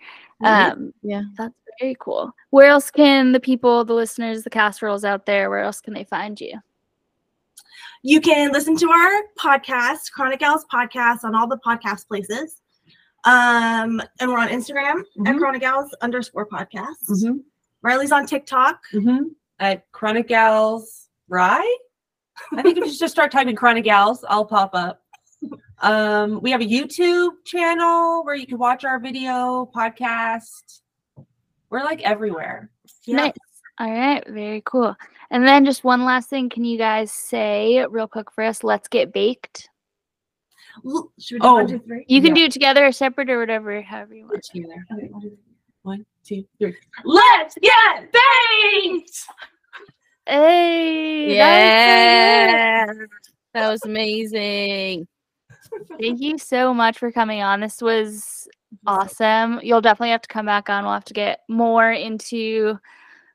[0.43, 1.24] Um, Yeah.
[1.38, 2.34] that's very cool.
[2.49, 6.03] Where else can the people, the listeners, the casseroles out there, where else can they
[6.03, 6.60] find you?
[8.03, 12.62] You can listen to our podcast, Chronic Gals Podcast, on all the podcast places.
[13.28, 15.05] Um, and we're on Instagram at
[15.36, 15.38] Mhm.
[15.38, 17.09] Chronic Gals underscore podcast.
[17.09, 17.38] Mm-hmm.
[17.82, 18.80] Riley's on TikTok.
[18.93, 19.25] Mm-hmm.
[19.59, 21.78] At Chronic Gals Rye.
[22.53, 25.01] I think if you just start typing Chronic Gals, I'll pop up.
[25.82, 30.82] Um, we have a YouTube channel where you can watch our video podcast.
[31.69, 32.69] We're like everywhere.
[33.07, 33.34] Nice.
[33.80, 34.23] All right.
[34.28, 34.95] Very cool.
[35.30, 36.49] And then just one last thing.
[36.49, 39.69] Can you guys say real quick for us, let's get baked?
[40.86, 41.53] L- Should we do Oh.
[41.53, 42.05] one, two, three?
[42.07, 42.41] You can Yeah.
[42.41, 44.34] do it together or separate or whatever, however you want.
[44.36, 44.95] Let's do that.
[44.95, 45.38] Okay, one, two, three.
[45.84, 46.75] One, two, three.
[47.05, 49.25] Let's get baked!
[50.28, 51.36] Hey.
[51.36, 52.93] Yeah.
[53.53, 55.07] That was amazing.
[55.71, 55.95] was so.
[55.99, 57.59] Thank you so much for coming on.
[57.61, 58.47] This was
[58.86, 59.59] awesome.
[59.63, 60.84] You'll definitely have to come back on.
[60.84, 62.78] We'll have to get more into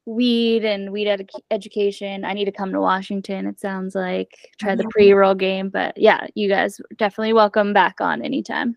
[0.07, 2.25] weed and weed edu- education.
[2.25, 3.47] I need to come to Washington.
[3.47, 4.91] It sounds like try the mm-hmm.
[4.91, 8.77] pre-roll game, but yeah, you guys definitely welcome back on anytime.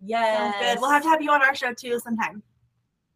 [0.00, 0.38] Yes.
[0.38, 0.80] Sounds good.
[0.80, 2.42] We'll have to have you on our show too sometime.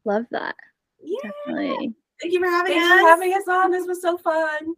[0.05, 0.55] Love that.
[1.03, 1.31] Yeah.
[1.47, 1.95] Definitely.
[2.21, 3.01] Thank you for having Thanks us.
[3.01, 3.71] for having us on.
[3.71, 4.75] This was so fun.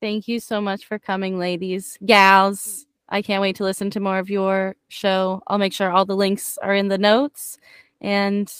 [0.00, 2.86] Thank you so much for coming, ladies, gals.
[3.08, 5.42] I can't wait to listen to more of your show.
[5.46, 7.58] I'll make sure all the links are in the notes
[8.00, 8.52] and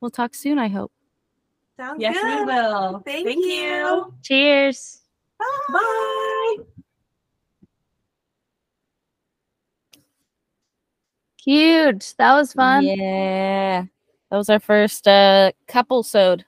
[0.00, 0.92] we'll talk soon, I hope.
[1.76, 2.38] Sounds Yes, good.
[2.40, 3.02] we will.
[3.04, 3.52] Thank, Thank you.
[3.52, 4.14] you.
[4.22, 5.02] Cheers.
[5.38, 5.44] Bye.
[5.68, 6.56] Bye.
[11.42, 12.14] Cute.
[12.18, 12.84] That was fun.
[12.84, 13.84] Yeah.
[14.30, 16.44] That was our first uh couple sewed.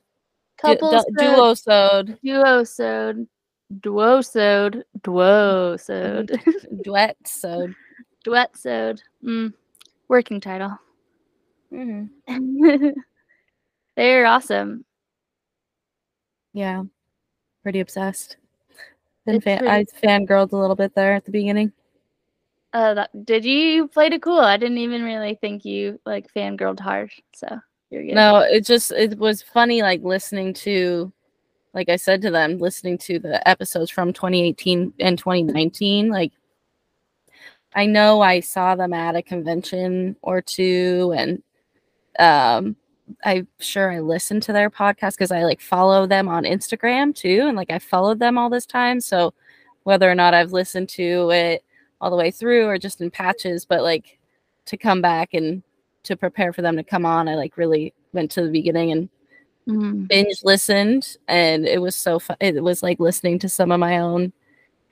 [0.60, 2.18] Couple duo sewed.
[2.22, 3.28] duo sewed.
[3.80, 4.84] Duo sewed.
[5.02, 6.40] Duo sewed.
[6.82, 7.74] Duet sewed.
[8.24, 9.02] Duet sewed.
[9.22, 9.52] Mm.
[10.08, 10.76] Working title.
[11.72, 12.88] Mm-hmm.
[13.96, 14.84] They're awesome.
[16.52, 16.84] Yeah.
[17.62, 18.36] Pretty obsessed.
[19.26, 21.72] Been It's fan- pretty- I fangirled a little bit there at the beginning.
[22.72, 24.38] Uh, that, did you, play it cool?
[24.40, 27.10] I didn't even really think you like fangirled hard.
[27.34, 27.58] So
[27.90, 28.14] you're good.
[28.14, 31.10] No, it just it was funny like listening to
[31.74, 36.32] like I said to them, listening to the episodes from 2018 and 2019, like
[37.74, 41.42] I know I saw them at a convention or two and
[42.18, 42.76] um
[43.24, 47.44] I'm sure I listened to their podcast because I like follow them on Instagram too
[47.46, 49.34] and like I followed them all this time so
[49.84, 51.64] whether or not I've listened to it
[52.00, 54.18] all the way through or just in patches but like
[54.66, 55.62] to come back and
[56.04, 59.08] to prepare for them to come on I like really went to the beginning and
[59.68, 60.08] Mm.
[60.08, 63.98] binge listened and it was so fun it was like listening to some of my
[63.98, 64.32] own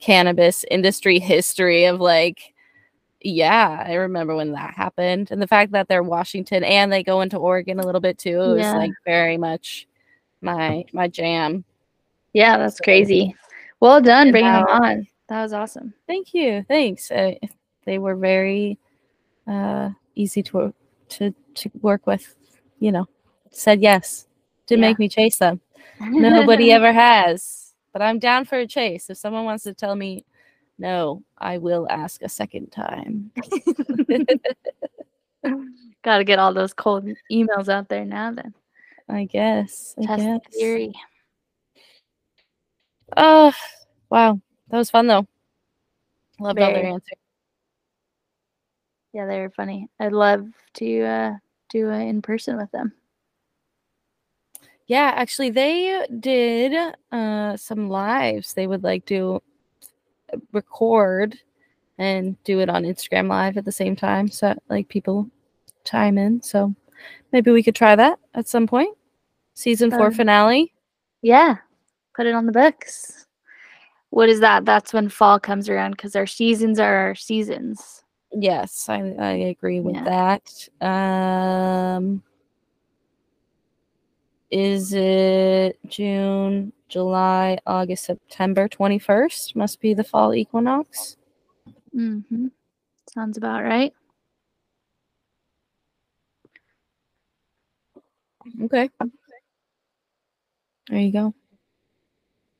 [0.01, 2.53] cannabis industry history of like
[3.27, 7.20] yeah i remember when that happened and the fact that they're washington and they go
[7.22, 8.77] into oregon a little bit too it was Yeah.
[8.77, 9.89] like very much
[10.41, 11.64] my my jam
[12.33, 13.35] Yeah, that's crazy.
[13.81, 15.07] Well done bringing them on.
[15.29, 15.93] That was awesome.
[16.07, 17.33] thank you thanks uh,
[17.85, 18.79] they were very
[19.49, 20.72] uh easy to
[21.09, 22.35] to to work with
[22.79, 23.07] you know
[23.51, 24.27] said yes
[24.66, 24.81] to Yeah.
[24.83, 25.61] make me chase them
[26.01, 27.72] Nobody ever has.
[27.93, 29.09] But I'm down for a chase.
[29.09, 30.27] If someone wants to tell me
[30.79, 33.31] no, I will ask a second time.
[36.03, 38.33] Got to get all those cold emails out there now.
[38.33, 38.55] Then
[39.09, 39.95] I guess.
[39.99, 40.41] I test guess.
[40.55, 40.93] theory.
[43.16, 43.53] Oh,
[44.11, 44.41] wow.
[44.68, 45.27] That was fun though.
[46.39, 46.93] Loved all their Very.
[46.93, 47.18] answers.
[49.12, 49.89] Yeah, they were funny.
[49.99, 51.33] I'd love to uh,
[51.70, 52.93] do in person with them.
[54.87, 58.53] Yeah, actually, they did uh, some lives.
[58.53, 59.43] They would like do
[60.53, 61.39] record
[61.99, 65.29] and do it on Instagram Live at the same time, so like people
[65.85, 66.43] chime in.
[66.43, 66.74] So
[67.33, 68.97] maybe we could try that at some point.
[69.55, 70.72] Season four Um, finale.
[71.22, 71.57] Yeah,
[72.14, 73.27] put it on the books.
[74.11, 74.64] What is that?
[74.64, 78.03] That's when fall comes around because our seasons are our seasons.
[78.33, 80.39] Yes, I, I agree with Yeah.
[80.81, 80.87] that.
[80.87, 82.22] Um,
[84.51, 89.57] is it June, July, August, September 21st?
[89.57, 91.16] Must be the fall equinox.
[91.94, 92.47] Mm-hmm.
[93.12, 93.92] Sounds about right.
[98.62, 98.88] Okay.
[100.88, 101.34] There you go.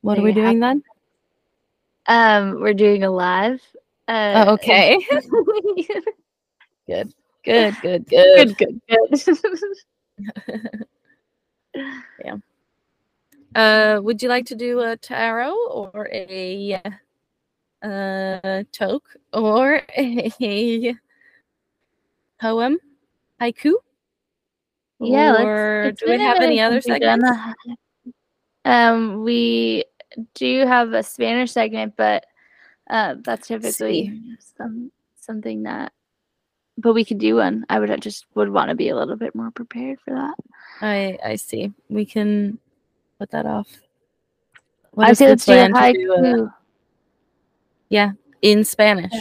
[0.01, 0.83] What There are we have doing then?
[2.07, 3.61] Um, we're doing a live.
[4.07, 4.99] Uh, Oh, okay.
[6.87, 7.13] good.
[7.43, 8.57] Good, good, good.
[8.57, 10.77] good, good, good.
[13.55, 16.81] Uh, would you like to do a tarot or a
[17.83, 20.95] uh toke or a
[22.41, 22.77] poem
[23.41, 23.73] haiku?
[24.99, 25.31] yeah.
[25.31, 27.29] let's- Or it's do we have any other segments?
[28.65, 29.85] Um, we
[30.33, 32.25] do have a Spanish segment, but
[32.89, 34.21] uh, that's typically
[34.57, 35.93] some something that.
[36.77, 37.65] But we could do one.
[37.69, 40.35] I would just would want to be a little bit more prepared for that.
[40.81, 41.73] I I see.
[41.89, 42.59] We can
[43.19, 43.67] put that off.
[44.91, 46.53] What I is say the let's do a plan to do, haiku.
[47.89, 48.11] yeah,
[48.41, 49.13] in Spanish.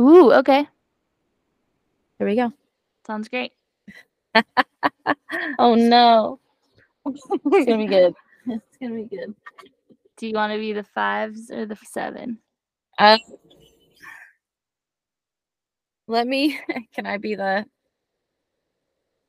[0.00, 0.66] Ooh, okay,
[2.18, 2.52] Here we go.
[3.06, 3.52] sounds great.
[5.58, 6.40] Oh no.
[7.06, 8.14] It's gonna be good.
[8.46, 9.34] It's gonna be good.
[10.16, 12.38] Do you want to be the fives or the seven?
[12.98, 13.18] Um,
[16.06, 16.58] let me.
[16.94, 17.66] Can I be the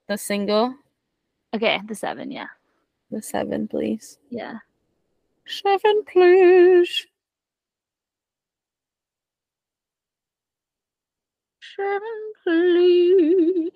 [0.08, 0.76] the single?
[1.54, 2.32] Okay, the seven.
[2.32, 2.48] Yeah,
[3.12, 4.18] The seven, please.
[4.30, 4.58] yeah.
[5.46, 7.06] Seven, please.
[11.76, 13.70] Seven, please.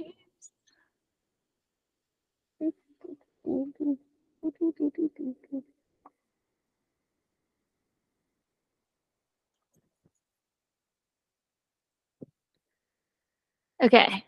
[13.83, 14.23] Okay.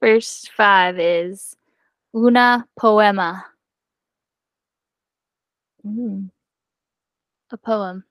[0.00, 1.54] First five is
[2.14, 3.44] una poema,
[5.84, 6.30] Mm.
[7.50, 8.04] a poem.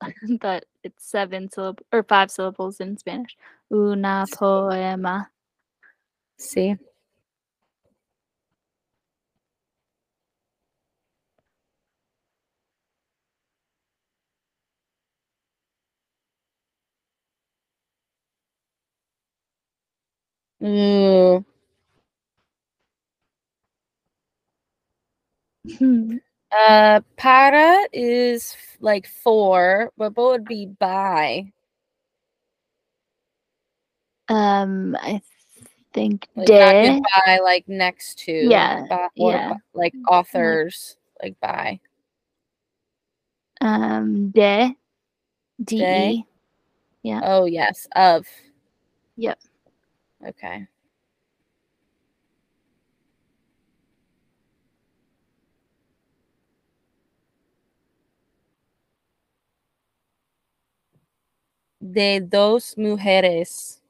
[0.40, 3.36] but it's seven syllables or five syllables in Spanish.
[3.72, 5.30] Una poema.
[6.38, 6.76] See.
[20.64, 21.44] Ooh.
[25.78, 26.16] Hmm.
[26.56, 31.52] Uh, para is like for, but what would be by?
[34.28, 35.20] Um, I
[35.92, 36.82] think Like de.
[36.82, 38.32] goodbye, like next to.
[38.32, 39.48] Yeah, or yeah.
[39.48, 41.80] ba- like authors, like by.
[43.60, 44.76] Um, de.
[45.62, 46.24] D De?
[47.02, 47.20] Yeah.
[47.24, 48.26] Oh yes, of.
[49.16, 49.38] Yep.
[50.24, 50.66] Okay.
[61.80, 63.80] De dos mujeres.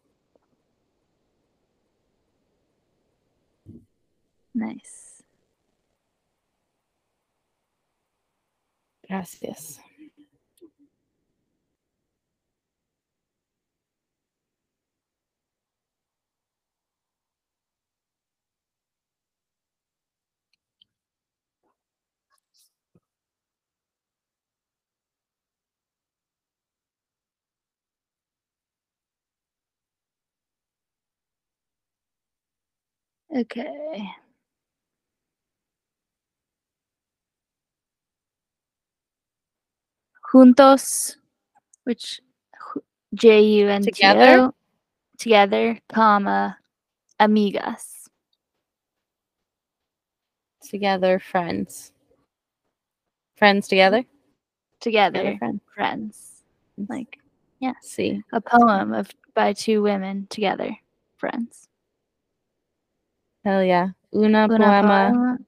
[4.54, 5.22] Nice.
[9.08, 9.80] Gracias.
[33.34, 34.10] Okay.
[40.32, 41.16] Juntos,
[41.84, 42.20] which
[43.14, 44.52] J U N T Together?
[45.18, 46.58] Together, comma,
[47.20, 48.08] amigas.
[50.62, 51.92] Together, friends.
[53.36, 54.04] Friends together.
[54.80, 55.60] Together, friends.
[55.74, 56.42] friends.
[56.88, 57.18] Like
[57.58, 57.74] yeah.
[57.82, 58.22] See.
[58.32, 60.76] a poem of by two women together,
[61.16, 61.68] friends.
[63.44, 63.88] Hell yeah.
[64.12, 65.10] Una, Una poema.
[65.12, 65.38] poema.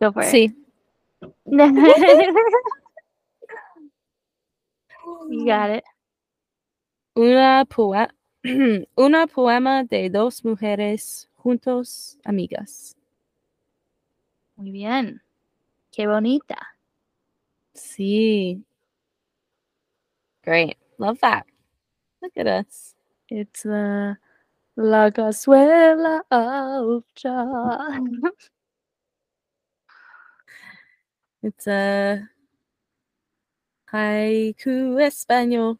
[0.00, 0.30] Go for it.
[0.30, 0.50] See.
[5.30, 5.84] you got it.
[7.16, 8.08] Una poe
[8.98, 12.96] una poema de dos mujeres juntos amigas.
[14.56, 15.22] Muy bien.
[15.92, 16.58] Qué bonita.
[17.74, 18.64] Sí.
[20.42, 20.76] Great.
[20.98, 21.46] Love that.
[22.20, 22.94] Look at us.
[23.28, 24.16] It's the
[24.76, 27.44] La Cazuela of Cha.
[31.42, 32.28] It's a
[33.92, 35.78] haiku español.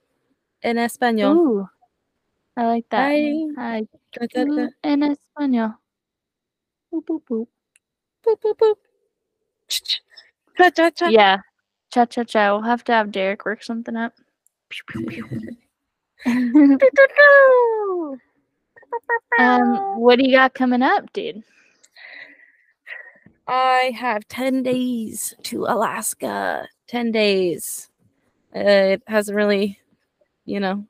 [0.63, 1.37] En español.
[1.37, 1.69] Ooh,
[2.57, 3.09] I like that.
[3.09, 3.89] Haiku
[4.29, 5.79] da, en español.
[6.93, 7.49] Boop, boop, boop.
[8.25, 8.79] Boop, boop, boop.
[9.69, 11.09] Cha, cha, cha.
[11.09, 11.39] Yeah.
[11.91, 12.53] Cha cha cha.
[12.53, 14.13] We'll have to have Derek work something up.
[19.39, 21.43] Um, what do you got coming up, dude?
[23.49, 26.69] I have 10 days to Alaska.
[26.89, 27.91] 10 days.
[28.55, 28.61] Uh,
[28.95, 29.79] it hasn't really,
[30.45, 30.87] you know,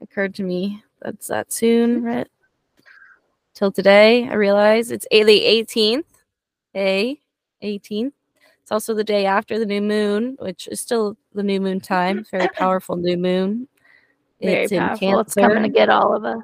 [0.00, 2.28] occurred to me that's that soon, right?
[3.54, 6.04] Till today, I realize it's the 18th.
[6.74, 7.18] A
[7.62, 8.12] 18th.
[8.62, 12.18] It's also the day after the new moon, which is still the new moon time.
[12.18, 13.68] It's very powerful new moon.
[14.42, 15.20] Very it's in powerful.
[15.20, 16.42] It's coming to get all of us.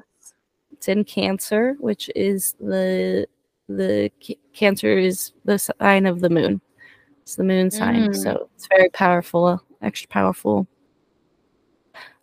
[0.83, 3.25] It's in Cancer, which is the
[3.69, 6.59] the ca- Cancer is the sign of the moon.
[7.21, 8.15] It's the moon sign, Mm.
[8.21, 10.67] so it's very powerful, extra powerful.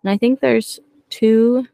[0.02, 1.68] And I think there's two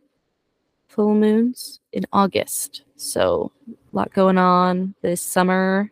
[0.86, 5.90] full moons in August, so a lot going on this summer.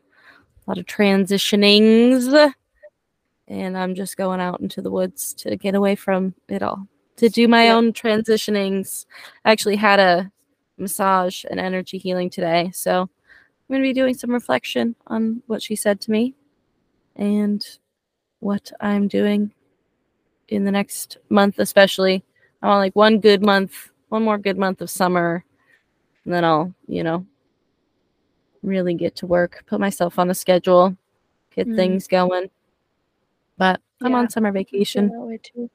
[0.64, 2.52] A lot of transitionings,
[3.48, 6.86] and I'm just going out into the woods to get away from it all.
[7.16, 9.06] To do my own transitionings.
[9.44, 10.30] I actually had a
[10.78, 12.70] massage and energy healing today.
[12.74, 13.08] So I'm
[13.68, 16.34] going to be doing some reflection on what she said to me
[17.16, 17.64] and
[18.40, 19.52] what I'm doing
[20.48, 22.22] in the next month, especially.
[22.62, 25.44] I want like one good month, one more good month of summer,
[26.24, 27.26] and then I'll, you know,
[28.62, 30.96] really get to work, put myself on a schedule,
[31.54, 31.76] get Mm.
[31.76, 32.50] things going.
[33.56, 35.08] But I'm Yeah, on summer vacation.
[35.08, 35.70] that way too.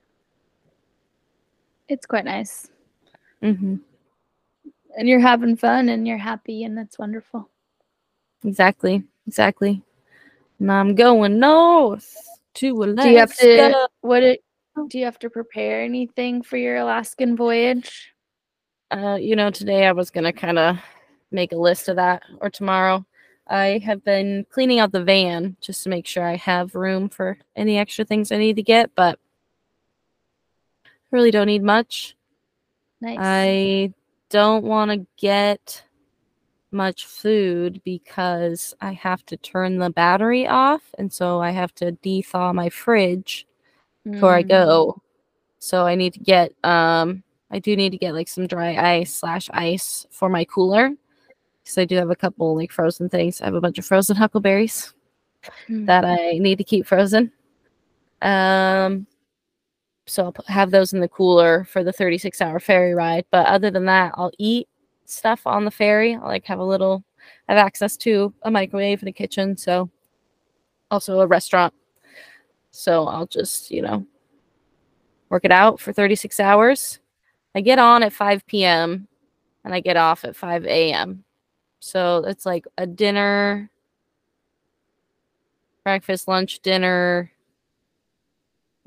[1.87, 2.69] It's quite nice.
[3.41, 3.77] hmm
[4.99, 7.49] And you're having fun and you're happy and that's wonderful.
[8.43, 9.81] Exactly, exactly.
[10.59, 12.17] And I'm going north
[12.55, 13.03] to Alaska.
[13.03, 14.43] Do you have to what it
[14.89, 18.13] do you have to prepare anything for your Alaskan voyage?
[18.91, 20.77] uh, you know, today I was gonna kind of
[21.31, 23.05] make a list of that, or tomorrow.
[23.47, 27.37] I have been cleaning out the van just to make sure I have room for
[27.55, 29.17] any extra things I need to get, but
[31.11, 32.17] really don't need much.
[33.01, 33.17] Nice.
[33.19, 33.93] I
[34.29, 35.83] don't want to get
[36.71, 41.93] much food because I have to turn the battery off, and so I have to
[41.93, 43.47] dethaw my fridge
[44.11, 45.01] before I Mm, go.
[45.59, 49.13] So I need to get um I do need to get like some dry ice
[49.13, 50.91] slash ice for my cooler
[51.63, 53.41] because I do have a couple like frozen things.
[53.41, 54.93] I have a bunch of frozen huckleberries
[55.69, 55.85] Mm.
[55.87, 57.31] that I need to keep frozen.
[58.21, 59.07] Um,
[60.09, 63.25] so I'll have those in the cooler for the 36 hour ferry ride.
[63.31, 64.67] But other than that, I'll eat
[65.05, 66.15] stuff on the ferry.
[66.15, 67.03] I'll like have a little,
[67.47, 69.57] I have access to a microwave and a kitchen.
[69.57, 69.89] So
[70.91, 71.73] also a restaurant.
[72.71, 74.05] So I'll just, you know,
[75.29, 76.99] work it out for 36 hours.
[77.55, 79.07] I get on at 5 p.m.
[79.63, 81.23] and I get off at 5 a.m.
[81.79, 83.69] So it's like a dinner,
[85.83, 87.31] breakfast, lunch, dinner.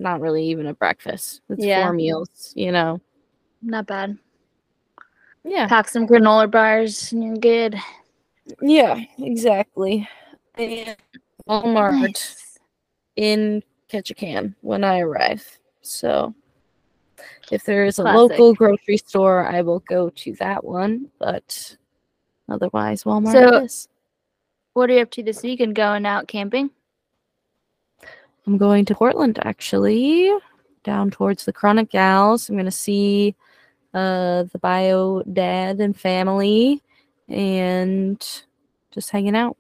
[0.03, 1.43] Not really even a breakfast.
[1.49, 1.85] It's Yeah.
[1.85, 3.01] four meals, you know.
[3.63, 4.19] Not bad.
[5.45, 5.69] Yeah.
[5.69, 7.77] Pack some granola bars and you're good.
[8.61, 10.09] Yeah, exactly.
[10.57, 10.97] And
[11.49, 12.59] Walmart Nice.
[13.15, 15.47] in Ketchikan when I arrive.
[15.83, 16.35] So
[17.53, 18.17] if there is a Classic.
[18.19, 21.13] local grocery store, I will go to that one.
[21.21, 21.77] But
[22.49, 23.89] otherwise, Walmart So- is.
[24.75, 25.77] What are you up to this weekend?
[25.77, 26.71] Going out camping?
[28.47, 30.33] I'm going to Portland actually,
[30.85, 32.49] down towards the Chronic Gals.
[32.49, 33.35] I'm gonna see
[33.95, 36.83] uh the bio dad and family
[37.29, 38.21] and
[38.91, 39.57] just hanging out.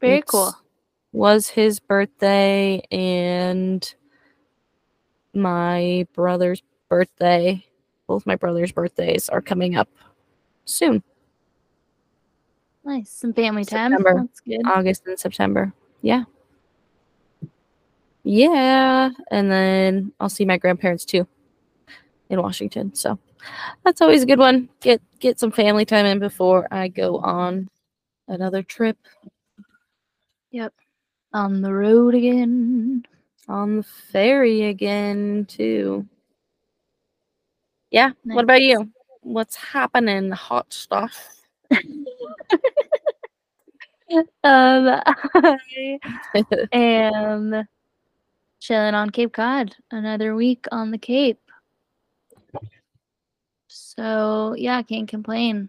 [0.00, 0.54] Very cool.
[1.12, 3.94] Was his birthday and
[5.34, 7.64] my brother's birthday.
[8.06, 9.88] Both my brother's birthdays are coming up
[10.64, 11.02] soon,
[12.84, 13.10] Nice.
[13.10, 13.92] Some family time.
[14.02, 14.62] That's good.
[14.66, 15.72] August and September.
[16.02, 16.24] Yeah.
[18.24, 19.10] Yeah.
[19.30, 21.26] And then I'll see my grandparents too
[22.28, 22.94] in Washington.
[22.94, 23.18] So
[23.84, 24.68] that's always a good one.
[24.80, 27.68] Get get some family time in before I go on
[28.28, 28.96] another trip
[30.52, 30.72] Yep.
[31.32, 33.04] On the road again.
[33.48, 36.06] on the ferry again too.
[37.90, 38.10] Yeah.
[38.24, 38.90] What about you?
[39.22, 40.30] What's happening?
[40.30, 41.36] Hot stuff.
[44.42, 45.58] Um, I
[46.72, 47.64] am
[48.60, 49.74] chilling on Cape Cod.
[49.90, 51.40] Another week on the Cape.
[53.68, 55.68] So yeah, can't complain.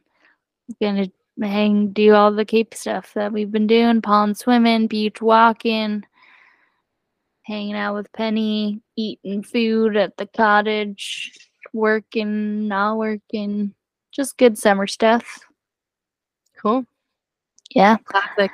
[0.82, 1.08] Gonna
[1.42, 6.04] hang, do all the Cape stuff that we've been doing: pond swimming, beach walking,
[7.44, 11.32] hanging out with Penny, eating food at the cottage,
[11.74, 13.74] working, not working.
[14.12, 15.40] Just good summer stuff.
[16.62, 16.86] cool.
[17.74, 18.52] Yeah, Classic.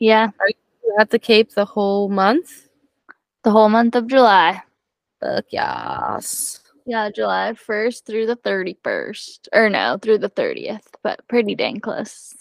[0.00, 0.30] yeah.
[0.48, 2.65] You At the Cape the whole month.
[3.46, 4.60] The whole month of July.
[5.20, 6.58] Fuck yes.
[6.84, 9.46] Yeah, July 1st through the 31st.
[9.52, 12.34] Or no, through the 30th, but pretty dang close.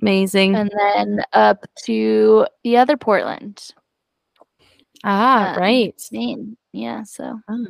[0.00, 0.56] Amazing.
[0.56, 3.62] And then up to the other Portland,
[5.04, 6.02] ah, um, right.
[6.12, 6.56] Maine.
[6.72, 7.66] Yeah, so Oh.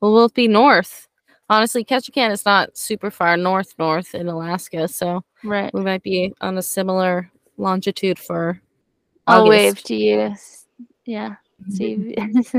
[0.00, 1.06] Well, we'll be north.
[1.48, 5.72] Honestly, Ketchikan is not super far north north in Alaska, so right.
[5.72, 8.60] we might be on a similar longitude for
[9.28, 9.50] I'll August.
[9.50, 10.34] wave to you.
[11.08, 11.36] Yeah.
[11.70, 12.14] See,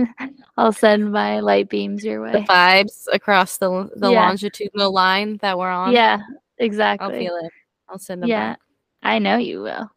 [0.57, 2.31] I'll send my light beams your way.
[2.31, 4.25] the vibes across the the Yeah.
[4.27, 5.93] longitudinal line that we're on.
[5.93, 6.19] Yeah,
[6.57, 7.05] exactly.
[7.05, 7.51] I'll feel it.
[7.87, 8.59] I'll send them Yeah, back.
[9.03, 9.91] I know you will.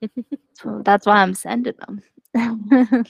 [0.54, 2.02] so that's why I'm sending them.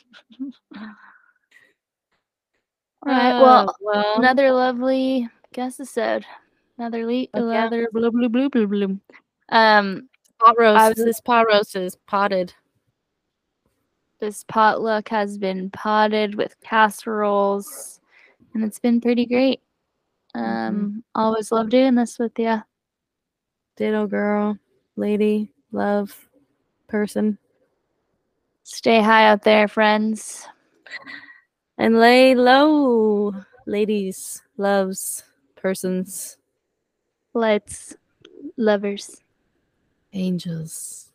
[3.04, 3.40] All right.
[3.40, 6.24] Well, Oh, well, another lovely guest episode.
[6.78, 7.60] Another le- Fuck yeah.
[7.66, 9.00] another blue blue blue blue blue.
[9.50, 10.08] Um,
[10.38, 10.96] pot roast.
[10.98, 12.52] Was- This pot roast is potted.
[14.22, 17.98] This potluck has been potted with casseroles,
[18.54, 19.60] and it's been pretty great.
[20.36, 22.62] Um, always love doing this with you.
[23.76, 24.56] Ditto girl,
[24.94, 26.16] lady, love,
[26.86, 27.36] person.
[28.62, 30.46] Stay high out there, friends.
[31.76, 33.34] And lay low,
[33.66, 35.24] ladies, loves,
[35.56, 36.38] persons,
[37.34, 37.96] Lights,
[38.56, 39.16] lovers.
[40.12, 41.10] angels.